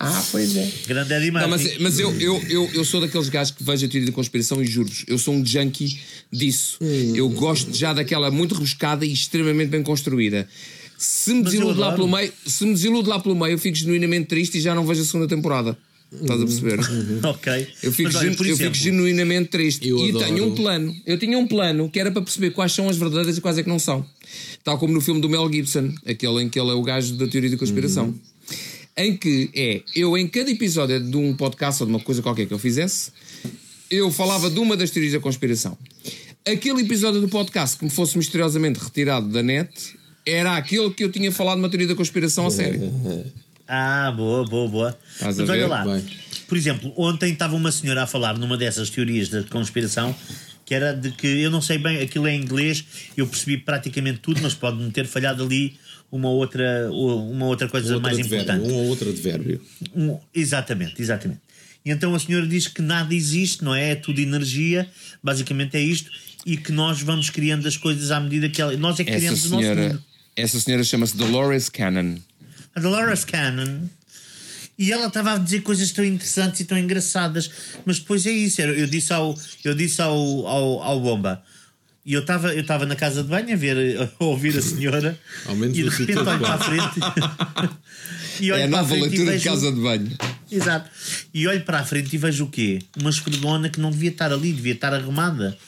[0.00, 0.70] Ah, pois é.
[0.86, 3.88] grande Eddie Não, mas, mas eu, eu, eu, eu sou daqueles gajos que vejo a
[3.88, 5.98] teoria da conspiração e juro-vos, eu sou um junkie
[6.32, 6.78] disso.
[7.14, 10.48] Eu gosto já daquela muito rebuscada e extremamente bem construída.
[10.96, 14.26] Se me desilude lá pelo meio, se me desilude lá pelo meio, eu fico genuinamente
[14.26, 15.76] triste e já não vejo a segunda temporada.
[16.10, 16.80] Estás a perceber?
[17.24, 17.68] Ok.
[17.82, 19.88] Eu fico, Mas olha, eu fico genuinamente triste.
[19.88, 20.24] Eu e adoro.
[20.24, 20.96] tenho um plano.
[21.06, 23.62] Eu tinha um plano que era para perceber quais são as verdadeiras e quais é
[23.62, 24.04] que não são.
[24.64, 27.26] Tal como no filme do Mel Gibson, aquele em que ele é o gajo da
[27.28, 28.06] teoria da conspiração.
[28.06, 28.18] Uhum.
[28.96, 32.46] Em que é, eu em cada episódio de um podcast ou de uma coisa qualquer
[32.46, 33.12] que eu fizesse,
[33.90, 35.76] eu falava de uma das teorias da conspiração.
[36.44, 39.70] Aquele episódio do podcast que me fosse misteriosamente retirado da net
[40.26, 42.80] era aquele que eu tinha falado numa teoria da conspiração a sério.
[43.68, 44.98] Ah, boa, boa, boa.
[45.20, 46.02] Mas olha lá, Bem.
[46.48, 50.14] por exemplo, ontem estava uma senhora a falar numa dessas teorias da conspiração
[50.64, 52.84] que era de que eu não sei bem, aquilo é em inglês,
[53.16, 55.78] eu percebi praticamente tudo, mas pode-me ter falhado ali
[56.12, 58.66] uma outra, uma outra coisa Outra mais importante.
[58.66, 59.62] um ou outro advérbio.
[59.96, 61.40] Um- exatamente, exatamente.
[61.86, 63.92] E então a senhora diz que nada existe, não é?
[63.92, 64.86] É tudo energia,
[65.22, 66.10] basicamente é isto,
[66.44, 69.18] e que nós vamos criando as coisas à medida que ela, nós é que Essa
[69.20, 70.04] criamos o nosso senhora, mundo.
[70.36, 72.16] essa senhora chama-se Dolores Cannon.
[72.78, 73.88] A Dolores Cannon.
[74.78, 77.50] E ela estava a dizer coisas tão interessantes e tão engraçadas,
[77.84, 78.60] mas depois é isso.
[78.60, 80.14] Eu disse ao, eu disse ao,
[80.46, 81.42] ao, ao Bomba.
[82.06, 85.18] E eu estava eu estava na casa de banho a, ver, a ouvir a senhora
[85.74, 87.00] e de repente olho para a frente
[88.40, 90.16] e olho É a para a nova leitura de vejo- casa de banho.
[90.50, 90.88] Exato.
[91.34, 92.78] E olho para a frente e vejo o quê?
[92.98, 95.58] Uma esfregona que não devia estar ali, devia estar arrumada.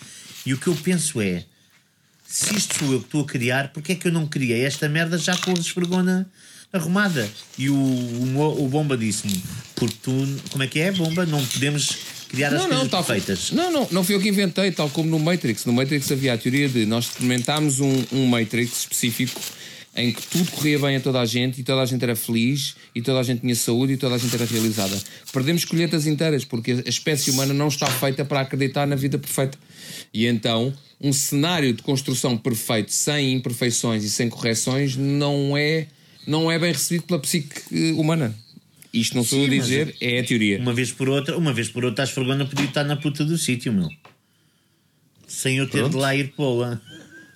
[0.47, 1.45] E o que eu penso é:
[2.27, 4.89] se isto sou eu que estou a criar, porque é que eu não criei esta
[4.89, 6.31] merda já com a esfregona
[6.73, 7.29] arrumada?
[7.59, 9.43] E o, o, o Bomba disse-me:
[10.03, 10.13] tu,
[10.51, 11.27] como é que é, Bomba?
[11.27, 11.97] Não podemos
[12.29, 13.51] criar as coisas tal, perfeitas.
[13.51, 15.65] não, não, não fui eu que inventei, tal como no Matrix.
[15.65, 19.41] No Matrix havia a teoria de nós experimentámos um, um Matrix específico
[19.97, 22.77] em que tudo corria bem a toda a gente e toda a gente era feliz
[22.95, 24.97] e toda a gente tinha saúde e toda a gente era realizada.
[25.33, 29.59] Perdemos colheitas inteiras porque a espécie humana não está feita para acreditar na vida perfeita.
[30.15, 35.87] E então, um cenário de construção perfeito, sem imperfeições e sem correções, não é,
[36.27, 38.35] não é bem recebido pela psique eh, humana.
[38.93, 40.59] Isto não sou eu a dizer, é a teoria.
[40.59, 43.39] Uma vez por outra, uma vez por outra, a esfregona podia estar na puta do
[43.39, 43.89] sítio, meu.
[45.27, 46.81] Sem eu ter de lá ir pô-la.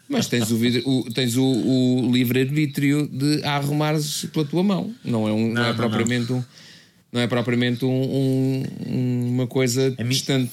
[0.08, 4.92] Mas tens o, vidro- o- tens o, o livre-arbítrio de arrumares pela tua mão.
[5.04, 6.44] Não é, um, não, Não, é não, propriamente um.
[7.14, 7.88] Não é propriamente um,
[8.88, 10.50] um- uma coisa mim- distante.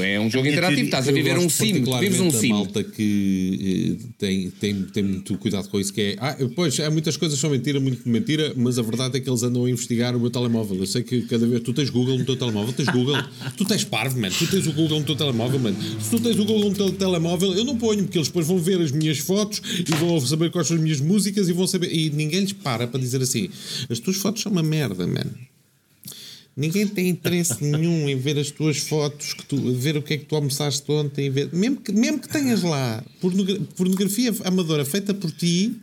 [0.00, 1.72] É um jogo interativo, estás a viver um sim.
[2.00, 2.50] Vives um sim.
[2.50, 6.16] malta que eh, tem, tem, tem muito cuidado com isso, que é.
[6.20, 9.28] Ah, pois, há muitas coisas que são mentira, muito mentira, mas a verdade é que
[9.28, 10.76] eles andam a investigar o meu telemóvel.
[10.78, 11.60] Eu sei que cada vez.
[11.62, 13.16] Tu tens Google no teu telemóvel, tens Google.
[13.56, 14.32] tu tens parvo, mano.
[14.38, 15.76] Tu tens o Google no teu telemóvel, mano.
[16.00, 18.58] Se tu tens o Google no teu telemóvel, eu não ponho, porque eles depois vão
[18.58, 21.92] ver as minhas fotos e vão saber quais são as minhas músicas e vão saber.
[21.92, 23.48] E ninguém lhes para para dizer assim:
[23.90, 25.32] as tuas fotos são uma merda, mano.
[26.56, 30.16] Ninguém tem interesse nenhum em ver as tuas fotos, que tu, ver o que é
[30.16, 35.12] que tu almoçaste ontem, ver, mesmo, que, mesmo que tenhas lá pornogra- pornografia amadora feita
[35.12, 35.76] por ti,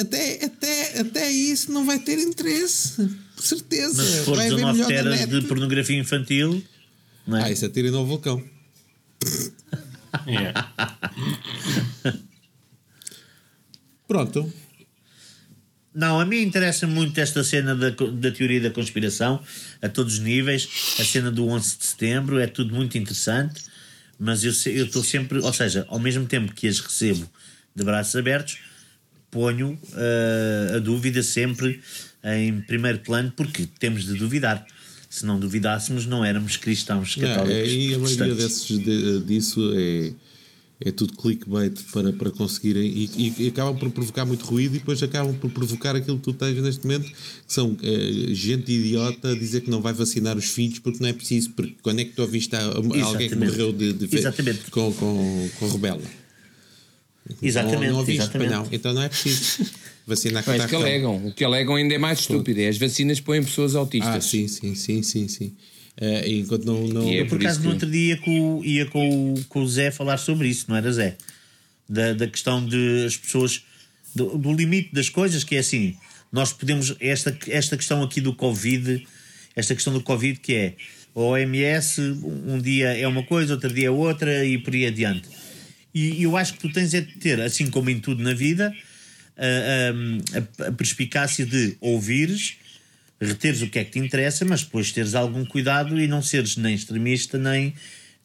[0.00, 3.06] até, até, até isso não vai ter interesse.
[3.36, 4.02] Certeza.
[4.02, 6.62] Mas se for vai haver 19 melhor na teras de pornografia infantil,
[7.26, 7.42] Não é?
[7.44, 8.42] Ah, isso é tirem ao vulcão.
[10.26, 10.54] É.
[14.08, 14.50] Pronto.
[15.96, 19.42] Não, a mim interessa muito esta cena da, da teoria da conspiração,
[19.80, 20.68] a todos os níveis.
[21.00, 23.62] A cena do 11 de setembro é tudo muito interessante,
[24.18, 27.26] mas eu estou sempre, ou seja, ao mesmo tempo que as recebo
[27.74, 28.58] de braços abertos,
[29.30, 31.80] ponho eh, a dúvida sempre
[32.22, 34.66] em primeiro plano, porque temos de duvidar.
[35.08, 37.70] Se não duvidássemos, não éramos cristãos Não, católicos.
[37.70, 40.12] é, e a maioria desses, de- disso é,
[40.78, 44.78] é tudo clickbait para, para conseguirem e, e- e acabam por provocar muito ruído e
[44.78, 47.14] depois acabam por provocar aquilo que tu tens neste momento, que
[47.52, 51.14] são eh, gente idiota a dizer que não vai vacinar os filhos porque não é
[51.14, 54.70] preciso, porque quando é que tu ouviste a- a- alguém que morreu de, de Exatamente.
[54.70, 56.02] com, com, com rubela?
[57.42, 58.50] Exatamente, não, não ouviste, exatamente.
[58.52, 59.64] Não, então não é preciso
[60.06, 62.60] vacinar Mas o que alegam, o que alegam ainda é mais estúpido.
[62.60, 64.14] É as vacinas põem pessoas autistas.
[64.14, 65.52] Ah, sim, sim, sim, sim, sim.
[65.98, 68.62] Eh, enquanto não, não E é Eu, por acaso, isso no que- outro dia com,
[68.64, 71.16] ia com, o- com o Zé falar sobre isso, não era Zé?
[71.88, 73.62] Da, da questão de as pessoas,
[74.14, 75.96] do, do limite das coisas, que é assim,
[76.32, 79.06] nós podemos, esta, esta questão aqui do Covid,
[79.54, 80.74] esta questão do Covid que é,
[81.14, 85.26] a OMS, um dia é uma coisa, outro dia é outra e por aí adiante.
[85.94, 88.70] E eu acho que tu tens é de ter, assim como em tudo na vida,
[89.38, 92.54] a, a- a perspicácia de ouvires,
[93.20, 96.56] reteres o que é que te interessa, mas depois teres algum cuidado e não seres
[96.56, 97.72] nem extremista nem,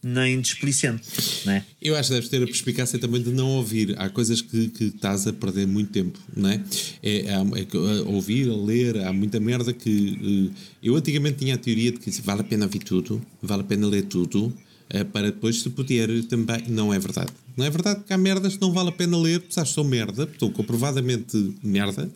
[0.03, 1.07] nem displicente.
[1.45, 1.63] Não é?
[1.81, 3.95] Eu acho que deves ter a perspicácia também de não ouvir.
[3.97, 6.61] Há coisas que, que estás a perder muito tempo, não é?
[7.01, 7.41] É, é a
[8.07, 10.49] ouvir, a ler, há muita merda que.
[10.51, 13.65] eh, eu antigamente tinha a teoria de que vale a pena ouvir tudo, vale a
[13.65, 14.53] pena ler tudo,
[15.13, 16.65] para depois se puder também.
[16.67, 17.31] Não é verdade.
[17.55, 19.83] Não é verdade que há merdas que não vale a pena ler, porque sabes, são
[19.83, 22.09] merda, estou comprovadamente merda,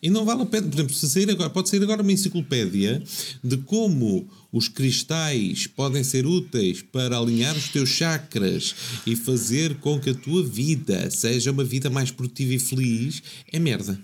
[0.00, 0.68] e não vale a pena.
[0.68, 3.02] Por exemplo, se sair agora, pode sair agora uma enciclopédia
[3.42, 8.74] de como os cristais podem ser úteis para alinhar os teus chakras
[9.06, 13.22] e fazer com que a tua vida seja uma vida mais produtiva e feliz,
[13.52, 14.00] é merda.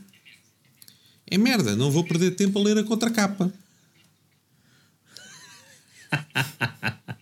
[1.31, 3.53] É merda, não vou perder tempo a ler a contracapa.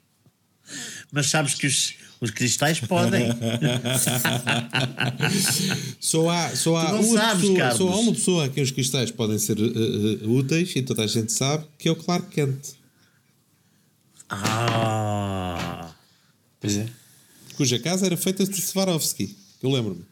[1.12, 3.28] Mas sabes que os, os cristais podem.
[6.00, 7.78] Só há, só há, uma, sabes, pessoa, Carlos.
[7.78, 11.04] só há uma pessoa a quem os cristais podem ser eh, eh, úteis e toda
[11.04, 12.74] a gente sabe que é o Clark Kent,
[14.30, 15.92] ah!
[16.61, 16.86] Pois é.
[17.56, 19.36] cuja casa era feita de Swarovski.
[19.61, 20.04] Eu lembro-me.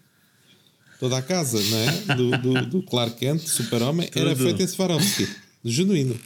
[0.98, 2.16] Toda a casa não é?
[2.16, 5.28] do, do, do Clark Kent, super-homem, era feita em Swarovski.
[5.64, 6.18] Genuíno.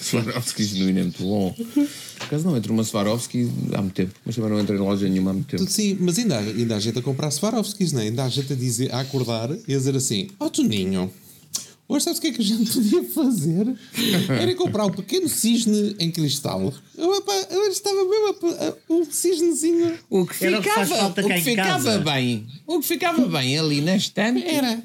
[0.00, 1.52] Swarovski genuíno é muito bom.
[1.52, 5.08] Por acaso não entro uma Swarovski há muito tempo, mas também não entro em loja
[5.08, 5.70] nenhuma há muito tempo.
[5.70, 8.04] Sim, mas ainda, há- ainda há gente a comprar Swarovskis, não é?
[8.04, 11.10] Ainda há gente a, dizer, a acordar e a dizer assim: Ó Toninho,
[11.88, 13.74] hoje sabes o que é que a gente podia fazer?
[14.28, 16.72] Era comprar um pequeno cisne em cristal.
[16.96, 19.98] Eu, epá, eu hoje estava mesmo a, a, um cisnezinho.
[20.10, 23.80] O que Era o que ficava, o que ficava bem, o que ficava bem ali
[23.80, 24.82] na estante Era.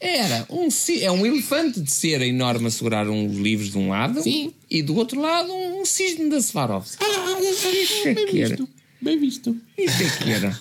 [0.00, 0.68] Era um,
[1.00, 4.52] é um elefante de cera enorme a segurar uns livros de um lado Sim.
[4.70, 7.04] e do outro lado um cisne da Swarovski.
[7.04, 8.48] Ah, Isso é bem que era.
[8.56, 8.68] visto.
[9.02, 9.56] Bem visto.
[9.78, 10.58] Isso é que era.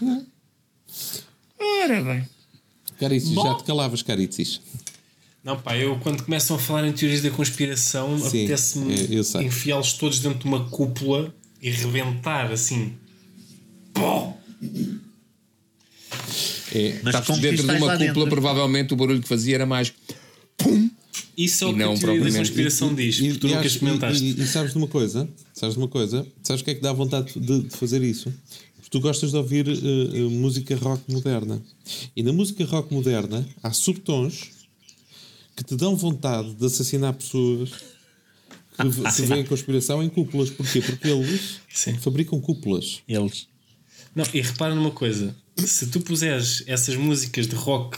[1.60, 2.28] Ora bem.
[3.00, 4.62] Caritzis, já te calavas, Caritzis.
[5.44, 9.46] Não, pá, eu quando começam a falar em teorias da conspiração, Sim, apetece-me eu sei.
[9.46, 12.94] enfiá-los todos dentro de uma cúpula e rebentar assim.
[13.94, 14.38] Pó!
[16.74, 18.28] É, Mas que dentro de uma cúpula, dentro.
[18.28, 19.91] provavelmente o barulho que fazia era mais.
[21.38, 23.17] Isso é E o que não a teoria da conspiração diz.
[23.20, 24.24] porque tu nunca experimentaste.
[24.24, 25.28] e- e sabes de uma coisa?
[25.53, 26.28] Sabes de uma coisa?
[26.43, 28.32] Sabes o que é que dá vontade de, de fazer isso?
[28.76, 31.61] Porque tu gostas de ouvir eh, música rock moderna.
[32.15, 34.49] E na música rock moderna há subtons
[35.55, 37.70] que te dão vontade de assassinar pessoas
[38.78, 40.49] que, que veem conspiração em cúpulas.
[40.49, 40.82] Porquê?
[40.82, 41.95] Porque eles Sim.
[41.97, 42.99] fabricam cúpulas.
[43.07, 43.47] Eles.
[44.15, 45.36] Não, e repara numa coisa:
[45.68, 47.97] se tu puseres essas músicas de rock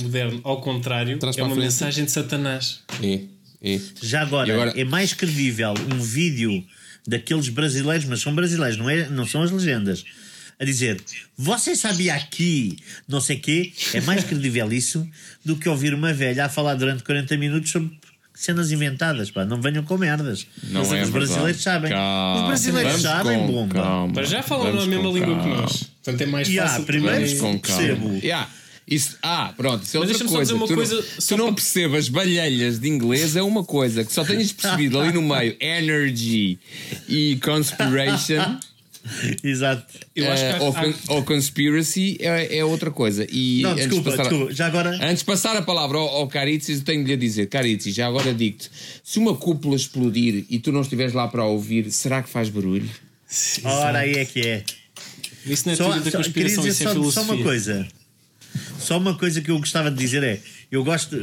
[0.00, 1.64] moderno ao contrário, Traz é uma frente.
[1.64, 2.80] mensagem de Satanás.
[3.02, 3.20] É,
[3.62, 3.80] é.
[4.02, 6.64] Já agora, agora- é mais credível um vídeo
[7.06, 10.04] daqueles brasileiros, mas são brasileiros, não, é, não são as legendas,
[10.58, 11.00] a dizer
[11.36, 12.76] você sabia aqui,
[13.08, 15.06] não sei quê, é mais credível isso
[15.44, 17.90] do que ouvir uma velha a falar durante 40 minutos sobre
[18.34, 20.46] cenas inventadas, pá, não venham com merdas.
[20.64, 21.62] Não Mas é os brasileiros verdade.
[21.62, 21.90] sabem.
[21.90, 22.40] Calma.
[22.40, 23.74] Os brasileiros Vamos sabem, com bomba.
[23.74, 24.12] calma.
[24.14, 25.56] Para já falam Vamos a mesma língua que calma.
[25.62, 25.82] nós.
[26.02, 26.86] Portanto é mais Yeah, fácil.
[26.86, 28.08] primeiro- com percebo.
[28.22, 28.48] Yeah.
[28.88, 30.52] Isso, ah, pronto, isso é Mas outra deixa-me só coisa.
[30.52, 34.04] dizer uma tu, coisa, não, tu não para- percebas balhelhas de inglês é uma coisa
[34.04, 36.58] que só tenhas percebido ali no meio energy
[37.08, 38.58] e conspiration
[39.42, 39.84] Exato.
[40.14, 43.26] Eu acho que há- ou, há- con- ou conspiracy é, é outra coisa.
[43.30, 44.54] E Não, antes de desculpa, passar a- desculpa.
[44.54, 44.90] Já agora.
[45.04, 48.06] Antes de passar a palavra ao, ao Caritzis, eu tenho de lhe dizer, Caritzis, já
[48.06, 48.70] agora digo-te:
[49.02, 52.88] se uma cúpula explodir e tu não estiveres lá para ouvir, será que faz barulho?
[53.64, 54.64] Ora, aí é que é.
[55.46, 57.24] Isso não é Só, teoria da só, conspiração, dizer isso é só, filosofia.
[57.26, 57.88] só uma coisa.
[58.78, 60.40] Só uma coisa que eu gostava de dizer é:
[60.72, 61.14] eu gosto,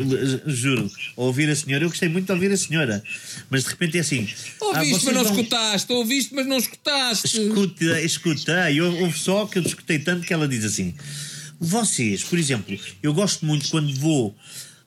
[0.45, 3.03] juro, ouvir a senhora, eu gostei muito de ouvir a senhora,
[3.49, 4.29] mas de repente é assim.
[4.61, 5.91] ah, Ouviste, vocês mas não escutaste.
[5.91, 7.41] Ouviste, mas não escutaste.
[7.41, 10.93] Escuta, escutei, houve houve só que eu escutei tanto que ela diz assim:
[11.59, 14.37] vocês, por exemplo, eu gosto muito quando vou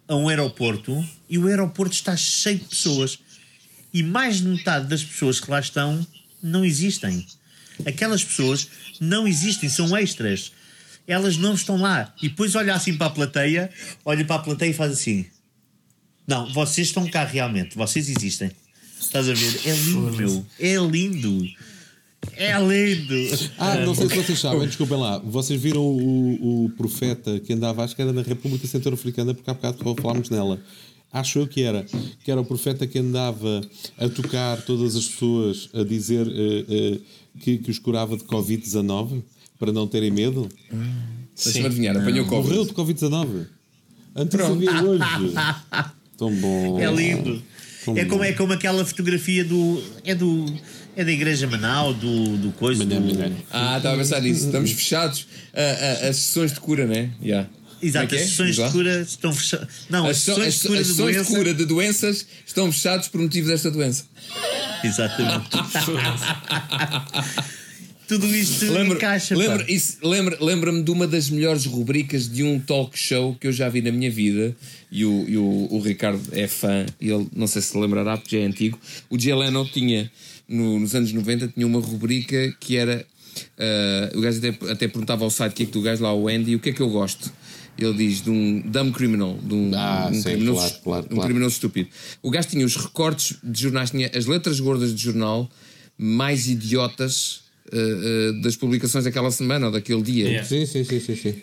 [0.06, 3.18] a um aeroporto e o aeroporto está cheio de pessoas
[3.92, 6.06] e mais de metade das pessoas que lá estão
[6.40, 7.26] não existem.
[7.84, 8.68] Aquelas pessoas
[9.00, 10.52] não existem, são extras.
[11.06, 12.14] Elas não estão lá.
[12.22, 13.70] E depois olha assim para a plateia,
[14.04, 15.26] olha para a plateia e faz assim:
[16.26, 18.50] Não, vocês estão cá realmente, vocês existem.
[19.00, 19.60] Estás a ver?
[19.64, 20.46] É lindo, meu.
[20.60, 21.48] É lindo.
[22.36, 23.14] É lindo.
[23.58, 25.18] Ah, não sei se vocês sabem, desculpem lá.
[25.18, 29.54] Vocês viram o, o profeta que andava, acho que era na República Centro-Africana, porque há
[29.54, 30.60] bocado falámos nela.
[31.12, 31.84] Acho eu que era.
[32.24, 33.60] Que era o profeta que andava
[33.98, 36.98] a tocar todas as pessoas, a dizer eh, eh,
[37.40, 39.22] que, que os curava de Covid-19,
[39.62, 40.48] para não terem medo.
[41.44, 42.96] Deixa-me adivinhar, apanhou Morreu Covid.
[42.96, 43.46] de Covid-19.
[44.16, 45.04] Antes sabia hoje.
[46.18, 46.80] Tão bom.
[46.80, 47.40] É lindo.
[47.84, 49.80] Tão É como, é como aquela fotografia do.
[50.04, 50.52] É do.
[50.96, 52.84] É da Igreja Manau, do, do coisa.
[52.84, 53.32] Manhã, do- manhã.
[53.52, 54.46] Ah, estava a pensar nisso.
[54.46, 55.28] Estamos fechados.
[55.54, 55.60] Ah,
[56.02, 57.10] ah, as sessões de cura, né?
[57.22, 57.48] Yeah.
[57.80, 58.30] Exato, Como é as é?
[58.30, 59.68] sessões de cura estão fechadas.
[59.88, 61.36] Não, as, so- sessões as, de cura as de sessões de doença.
[61.36, 64.04] cura de doenças estão fechadas por motivo desta doença.
[64.82, 65.50] Exatamente.
[68.20, 69.34] Tudo isto Lembra- encaixa.
[69.36, 69.70] lembra- pá.
[69.72, 73.68] isso- lembra- Lembra-me de uma das melhores rubricas de um talk show que eu já
[73.68, 74.54] vi na minha vida.
[74.90, 78.36] E o, e o, o Ricardo é fã, e ele não sei se lembrará, porque
[78.36, 78.78] já é antigo.
[79.08, 80.10] O Jay Leno tinha,
[80.46, 83.06] no- nos anos 90, tinha uma rubrica que era.
[83.58, 86.68] ah, o gajo até, até perguntava ao sidekick do gajo lá, o Andy, o que
[86.70, 87.32] é que eu gosto?
[87.78, 91.08] Ele diz de um dumb criminal, de um, Ah, um sim, criminoso, claro, claro, um
[91.14, 91.22] claro.
[91.24, 91.88] criminoso estúpido.
[92.22, 95.50] O gajo tinha os recortes de jornais, tinha as letras gordas de jornal
[95.96, 97.41] mais idiotas
[97.72, 100.24] ah, ah, das publicações daquela semana ou daquele dia.
[100.26, 100.48] Yeah.
[100.48, 101.34] Sim, sim, sim, sim, sim.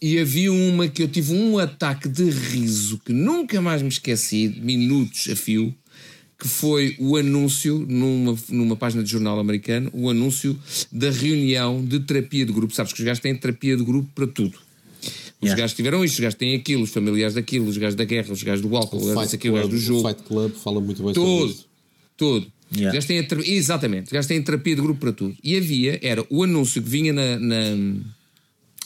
[0.00, 4.48] E havia uma que eu tive um ataque de riso que nunca mais me esqueci,
[4.60, 5.72] minutos a fio,
[6.38, 10.58] que foi o anúncio numa, numa página de jornal americano, o anúncio
[10.90, 12.74] da reunião de terapia de grupo.
[12.74, 14.58] Sabes que os gajos têm terapia de grupo para tudo.
[15.40, 15.60] Os Yeah.
[15.60, 18.42] gajos tiveram isto, os gajos têm aquilo, os familiares daquilo, os gajos da guerra, os
[18.42, 20.08] gajos do álcool, os gajos os Club, do jogo.
[20.08, 21.50] o Fight Club fala muito bem sobre Tudo.
[21.52, 21.66] isso.
[22.16, 22.52] Tudo.
[22.74, 22.98] Yeah.
[22.98, 24.06] Os têm Exatamente.
[24.06, 25.36] Os gajos terapia de grupo para tudo.
[25.42, 27.38] E havia, era o anúncio que vinha na.
[27.38, 27.56] na...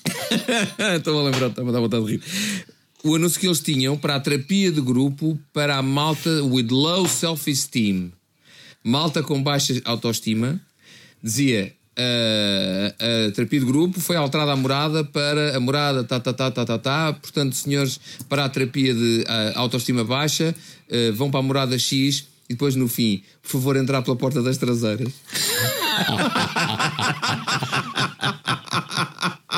[0.96, 2.22] Estou a lembrar, está-me a dar vontade de rir.
[3.04, 7.06] O anúncio que eles tinham para a terapia de grupo para a malta with low
[7.08, 8.12] self-esteem.
[8.82, 10.60] Malta com baixa autoestima.
[11.22, 11.72] Dizia.
[11.96, 12.94] "Ah,
[13.28, 16.64] a terapia de grupo foi alterada a morada para a morada tá, tá, tá, tá,
[16.64, 17.12] tá, tá.
[17.12, 20.54] Portanto, senhores, para a terapia de ah, autoestima baixa,
[20.90, 24.42] ah, vão para a morada X e depois no fim, por favor, entrar pela porta
[24.42, 25.12] das traseiras.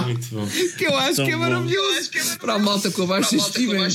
[0.05, 0.47] Muito bom.
[0.79, 1.41] Que eu acho Tão que é bom.
[1.41, 2.11] maravilhoso.
[2.41, 3.87] Para a malta com a baixa estima.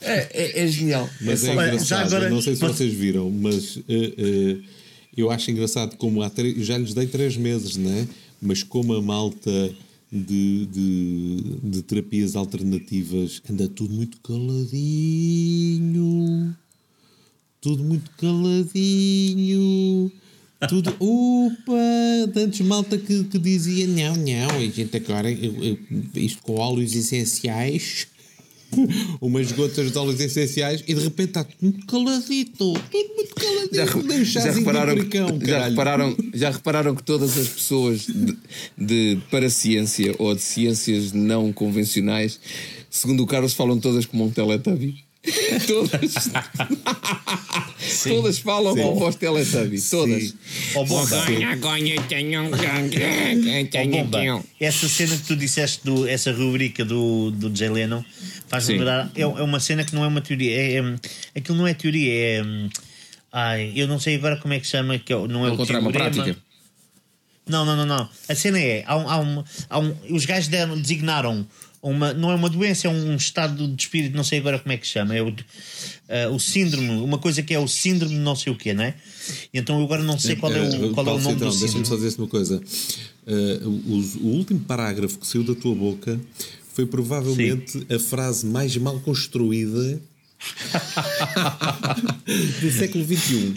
[0.00, 1.08] É, é, é genial.
[1.20, 4.56] Mas é já engraçado, agora- não sei se vocês viram, mas eh, eh,
[5.16, 8.06] eu acho engraçado como há três, já lhes dei três meses, né?
[8.40, 9.50] Mas como a malta
[10.12, 14.72] de, de, de terapias alternativas anda tudo muito caladinho,
[17.60, 20.10] tudo muito caladinho.
[20.68, 25.78] Tudo, opa, tantos malta que, que dizia não, não, a gente agora eu- eu-
[26.14, 28.06] isto com óleos essenciais
[29.20, 34.24] umas gotas de óleos essenciais e de repente está tudo muito caladito, tudo muito caladito.
[34.24, 35.70] Já, já, repararam, pericão, já, caralho.
[35.70, 38.36] repararam, já repararam que todas as pessoas de,
[38.78, 42.40] de paraciência ou de ciências não convencionais,
[42.88, 45.04] segundo o Carlos, falam todas como um teletubby?
[45.66, 46.14] todas.
[48.04, 49.80] todas falam como voz teletubby.
[49.80, 50.34] Todas.
[50.74, 51.24] Ó, Bomba,
[54.60, 58.04] essa cena que tu disseste, do, essa rubrica do, do Jay Leno,
[58.48, 58.72] faz Sim.
[58.72, 59.10] lembrar.
[59.14, 60.56] É, é uma cena que não é uma teoria.
[60.56, 60.94] É, é,
[61.36, 62.42] aquilo não é teoria, é.
[63.32, 65.92] Ai, eu não sei agora como é que chama, que é não é o uma
[65.92, 66.36] prática.
[67.48, 68.08] Não, não, não, não.
[68.28, 71.46] A cena é: há um, há um, há um- os gajos deram, designaram
[71.88, 72.12] uma.
[72.12, 74.86] Não é uma doença, é um estado de espírito, não sei agora como é que
[74.86, 75.14] chama.
[75.16, 75.34] É o,
[76.08, 78.84] eh, o síndrome, uma coisa que é o síndrome de não sei o quê, não
[78.84, 78.94] é?
[79.52, 81.66] Então eu agora não sei qual é Eh, o, qual é o nome do Deixa-me
[81.68, 81.86] síndrome.
[81.86, 82.60] só dizer-te uma coisa.
[83.26, 86.20] Eh, o, o último parágrafo que saiu da tua boca
[86.74, 90.00] foi provavelmente a frase mais mal construída
[92.60, 93.54] do século XXI.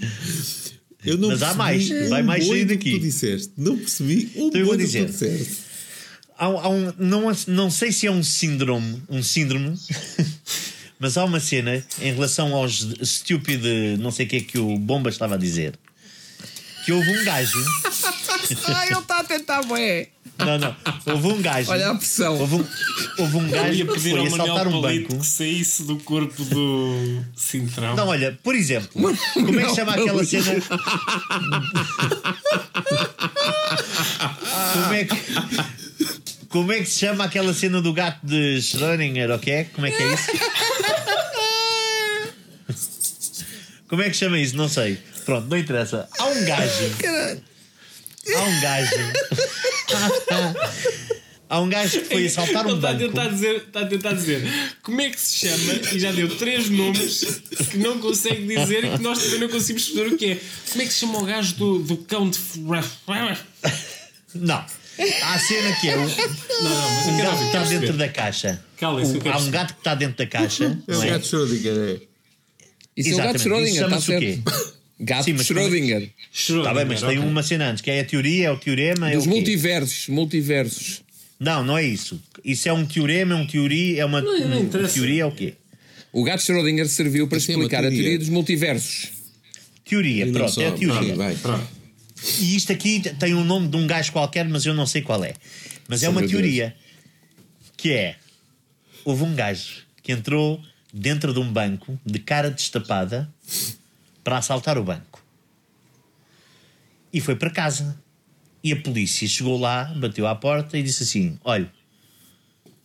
[1.05, 2.91] Eu não Mas há mais, vai mais sair daqui.
[2.91, 3.51] que tu disseste.
[3.57, 5.05] Não percebi um Então eu vou do que dizer.
[5.05, 5.68] tu disseste.
[6.39, 9.77] Há, um- há um, não, não sei se é um síndrome, um síndrome,
[10.97, 13.61] mas há uma cena em relação aos stupid,
[13.99, 15.77] não sei o que é que o Bomba estava a dizer.
[16.85, 17.59] Que houve um gajo.
[18.67, 20.07] Ah, ele está a tentar, bué.
[20.37, 20.75] Não, não.
[21.05, 21.69] Houve um gajo.
[21.71, 22.37] Olha a pressão.
[22.39, 22.65] Houve um,
[23.17, 25.17] houve um Eu gajo que foi assaltar um banco.
[25.19, 27.95] que saísse do corpo do Cintrão.
[27.95, 29.09] Não, olha, por exemplo, como
[29.59, 30.61] é que se chama aquela cena?
[34.73, 35.15] Como é que.
[36.49, 39.65] Como é que se chama aquela cena do gato de Schrödinger, ok?
[39.73, 40.31] Como é que é isso?
[43.87, 44.55] Como é que chama isso?
[44.55, 44.97] Não sei.
[45.25, 46.07] Pronto, não interessa.
[46.17, 46.95] Há um gajo.
[48.35, 48.95] Há um gajo.
[51.51, 53.05] Há um gajo que foi assaltar Ele um está a, banco.
[53.07, 54.47] tentar dizer, está a tentar dizer
[54.83, 58.89] como é que se chama e já deu três nomes que não consegue dizer e
[58.97, 60.39] que nós também não conseguimos perceber o que é.
[60.69, 62.37] Como é que se chama o gajo do, do cão de.
[64.35, 64.63] Não.
[65.23, 67.45] Há a cena que é o, Não, não, mas eu um quero gato que ouvir,
[67.45, 67.97] está quero dentro perceber.
[67.97, 68.63] da caixa.
[68.77, 69.57] Cala-se, eu O- quero há um perceber.
[69.57, 70.65] gato que está dentro da caixa.
[70.87, 71.09] É não o é?
[71.09, 72.01] gato Schrödinger, é.
[72.97, 74.73] Isso é o gato Exatamente, Schrödinger, isso está chama-se o certo.
[74.73, 74.78] quê?
[74.99, 76.09] Gato Sim, mas como- Schrödinger.
[76.33, 79.15] Está bem, mas tem uma cena antes, que é a teoria, é o teorema, é
[79.15, 81.01] Dos o multiversos, multiversos.
[81.39, 82.21] Não, não é isso.
[82.43, 84.93] Isso é um teorema, é um teoria, é uma Não, não um- interessa.
[84.95, 85.53] teoria é o quê?
[86.11, 87.97] O gato Schrödinger serviu para é explicar a teoria.
[87.99, 89.09] teoria dos multiversos.
[89.85, 90.61] Teoria, E pronto, só.
[90.61, 91.15] é a teoria.
[91.15, 91.35] Vai, vai.
[91.35, 91.67] Pronto.
[92.39, 95.23] E isto aqui tem um nome de um gajo qualquer, mas eu não sei qual
[95.23, 95.33] é.
[95.87, 96.41] Mas é uma meu Deus.
[96.41, 96.75] teoria
[97.77, 98.17] que é:
[99.05, 100.61] houve um gajo que entrou
[100.93, 103.29] dentro de um banco de cara destapada
[104.23, 105.23] para assaltar o banco
[107.11, 107.99] e foi para casa.
[108.63, 111.71] E a polícia chegou lá, bateu à porta e disse assim: Olha,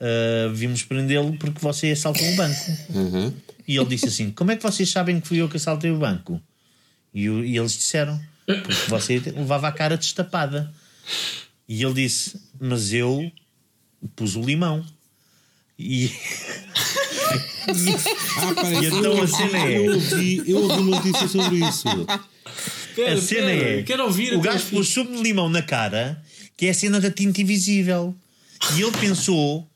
[0.01, 2.71] ah, vimos prendê-lo porque você assaltou o banco.
[2.91, 3.35] Uhum.
[3.67, 5.99] E ele disse assim: Como é que vocês sabem que fui eu que assaltei o
[5.99, 6.41] banco?
[7.13, 10.73] E, e eles disseram: Porque você levava a cara destapada.
[11.69, 13.31] E ele disse: Mas eu
[14.15, 14.85] pus o limão.
[15.77, 16.09] E,
[18.37, 21.85] Ah, pá, E então a cena é- Eu ouvi, eu ouvi uma notícia sobre isso.
[22.95, 26.23] Pera, a cena pera, é: Quero ouvir o gajo pôs sumo de limão na cara,
[26.57, 28.15] que é a cena da tinta invisível.
[28.77, 29.67] E ele pensou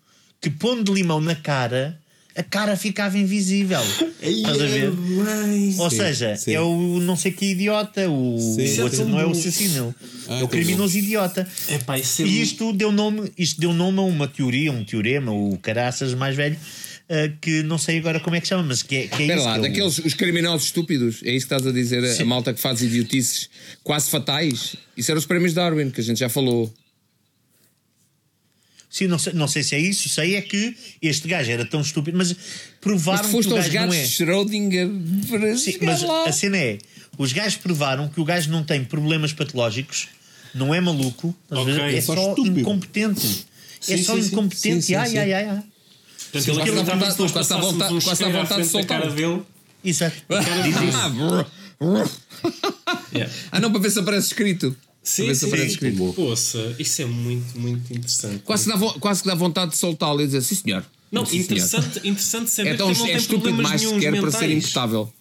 [0.41, 1.99] que pondo limão na cara,
[2.36, 3.80] a cara ficava invisível.
[4.22, 4.93] Estás a ver?
[5.78, 6.55] Ou seja, sim.
[6.55, 8.82] é o não sei que idiota, o, Sim.
[8.82, 9.93] outro não é o assassino,
[10.28, 11.47] Ah, é o criminoso idiota.
[11.68, 14.84] É pá, isso é E isto deu nome, isto deu nome a uma teoria, um
[14.84, 16.57] teorema, o caraças mais velho,
[17.40, 19.46] que não sei agora como é que chama, mas que é, que é Espera isso.
[19.46, 22.22] lá, que é o- daqueles os criminosos estúpidos, é isso que estás a dizer, a-
[22.22, 23.48] a malta que faz idiotices
[23.82, 24.76] quase fatais.
[24.96, 26.72] Isso era os prémios Darwin, que a gente já falou.
[28.90, 31.80] Sim, não sei, não sei se é isso, sei é que este gajo era tão
[31.82, 32.34] estúpido, mas
[32.80, 34.06] provaram Mas que foste o aos gajo gatos não é.
[34.06, 34.88] Schrödinger
[35.30, 36.24] para Sim, mas lá.
[36.24, 36.78] a cena é:
[37.18, 40.09] os gajos provaram que o gajo não tem problemas patológicos,
[40.54, 41.80] não é maluco, estás a ver?
[41.80, 43.46] Ok, é é só só, incompetente.
[43.88, 44.28] é Sim, só sim, sim.
[44.28, 44.74] incompetente.
[44.76, 45.18] Sim, sim, ai, sim.
[45.18, 45.62] ai, ai, ai.
[46.32, 48.84] Portanto, ele Quase aquilo vontade- nós quase vontade- um quase dá à vontade de da
[48.84, 49.42] cara dele.
[49.84, 50.16] Exato.
[50.30, 51.46] Ah.
[53.14, 53.32] Yeah.
[53.52, 54.76] Ah, não, para ver se aparece escrito.
[55.02, 55.46] Sim, para ver se sim.
[55.46, 56.12] aparece escrito.
[56.14, 58.40] Poça, isso é muito, muito interessante.
[58.44, 60.84] Quase que, dá, vo- quase que dá vontade de soltá-lo e dizer sim, senhor.
[61.10, 61.44] Não, Sim, senhor.
[61.44, 64.30] interessante, interessante saber É tão que ele não é tem estúpido problemas mais sequer para
[64.30, 64.64] ser mentais.
[64.64, 65.12] imputável.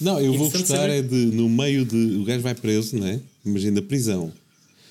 [0.00, 0.98] Não, eu vou Interessante gostar saber.
[0.98, 1.96] é de, no meio de.
[2.16, 3.18] O gajo vai preso, né?
[3.46, 4.30] Imagina prisão.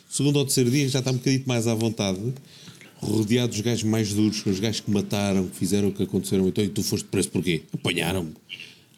[0.09, 2.18] Segundo ou terceiro dia já está um bocadinho mais à vontade,
[3.02, 6.47] rodeado dos gajos mais duros, os gajos que mataram, que fizeram o que aconteceram.
[6.47, 7.64] Então, e tu foste preso porquê?
[7.74, 8.34] Apanharam-me.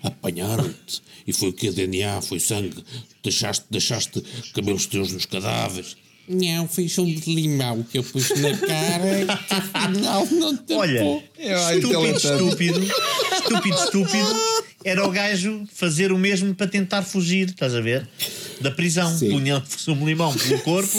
[0.01, 1.01] Apanharam-te.
[1.25, 1.71] E foi o que?
[1.71, 2.83] DNA, foi sangue.
[3.23, 4.21] Deixaste, deixaste
[4.53, 5.95] cabelos teus nos cadáveres.
[6.27, 11.75] Não, foi chão de limão que eu pus na cara que afinal não Olha, É,
[11.75, 12.33] estúpido, intelectual.
[12.47, 12.79] estúpido,
[13.33, 14.35] estúpido, estúpido,
[14.85, 18.07] era o gajo fazer o mesmo para tentar fugir, estás a ver?
[18.61, 19.17] Da prisão.
[19.17, 19.31] Sim.
[19.31, 20.97] Punha um limão pelo corpo.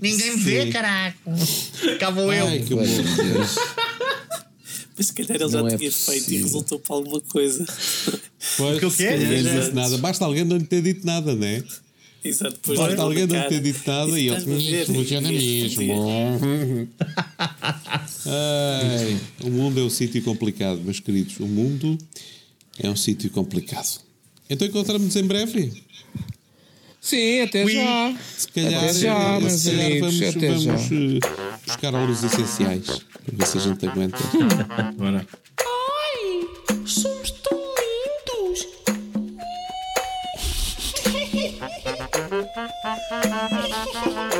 [0.00, 1.16] Ninguém me vê, caraca.
[1.98, 2.46] Cá vou eu.
[2.46, 2.82] Ai, que bom.
[4.96, 6.44] Mas se calhar ele já Não é tinha feito e possível.
[6.46, 7.64] resultou para alguma coisa.
[8.56, 8.96] Pois, que o quê?
[8.96, 9.98] se calhar Já- disse nada.
[9.98, 11.62] Basta alguém não lhe ter dito nada, né?
[12.22, 14.30] Exato, depois Basta deu alguém não ter dito nada e?
[14.30, 16.88] "Hum, funciona mesmo.
[18.26, 21.38] Ai, o mundo é um sítio complicado, meus queridos.
[21.40, 21.96] O mundo
[22.78, 24.00] é um sítio complicado.
[24.48, 25.72] Então encontramos-nos em breve.
[27.00, 27.72] Sim, até Ui.
[27.72, 28.14] já.
[28.36, 30.72] Se calhar, Até já, meus se calhar amigos, vamos, até já.
[30.76, 33.02] vamos eh, buscar aulas essenciais para
[33.32, 34.18] ver se a gente aguenta.
[34.98, 35.26] Bora.
[35.58, 36.46] Ai,
[43.10, 44.39] Ha!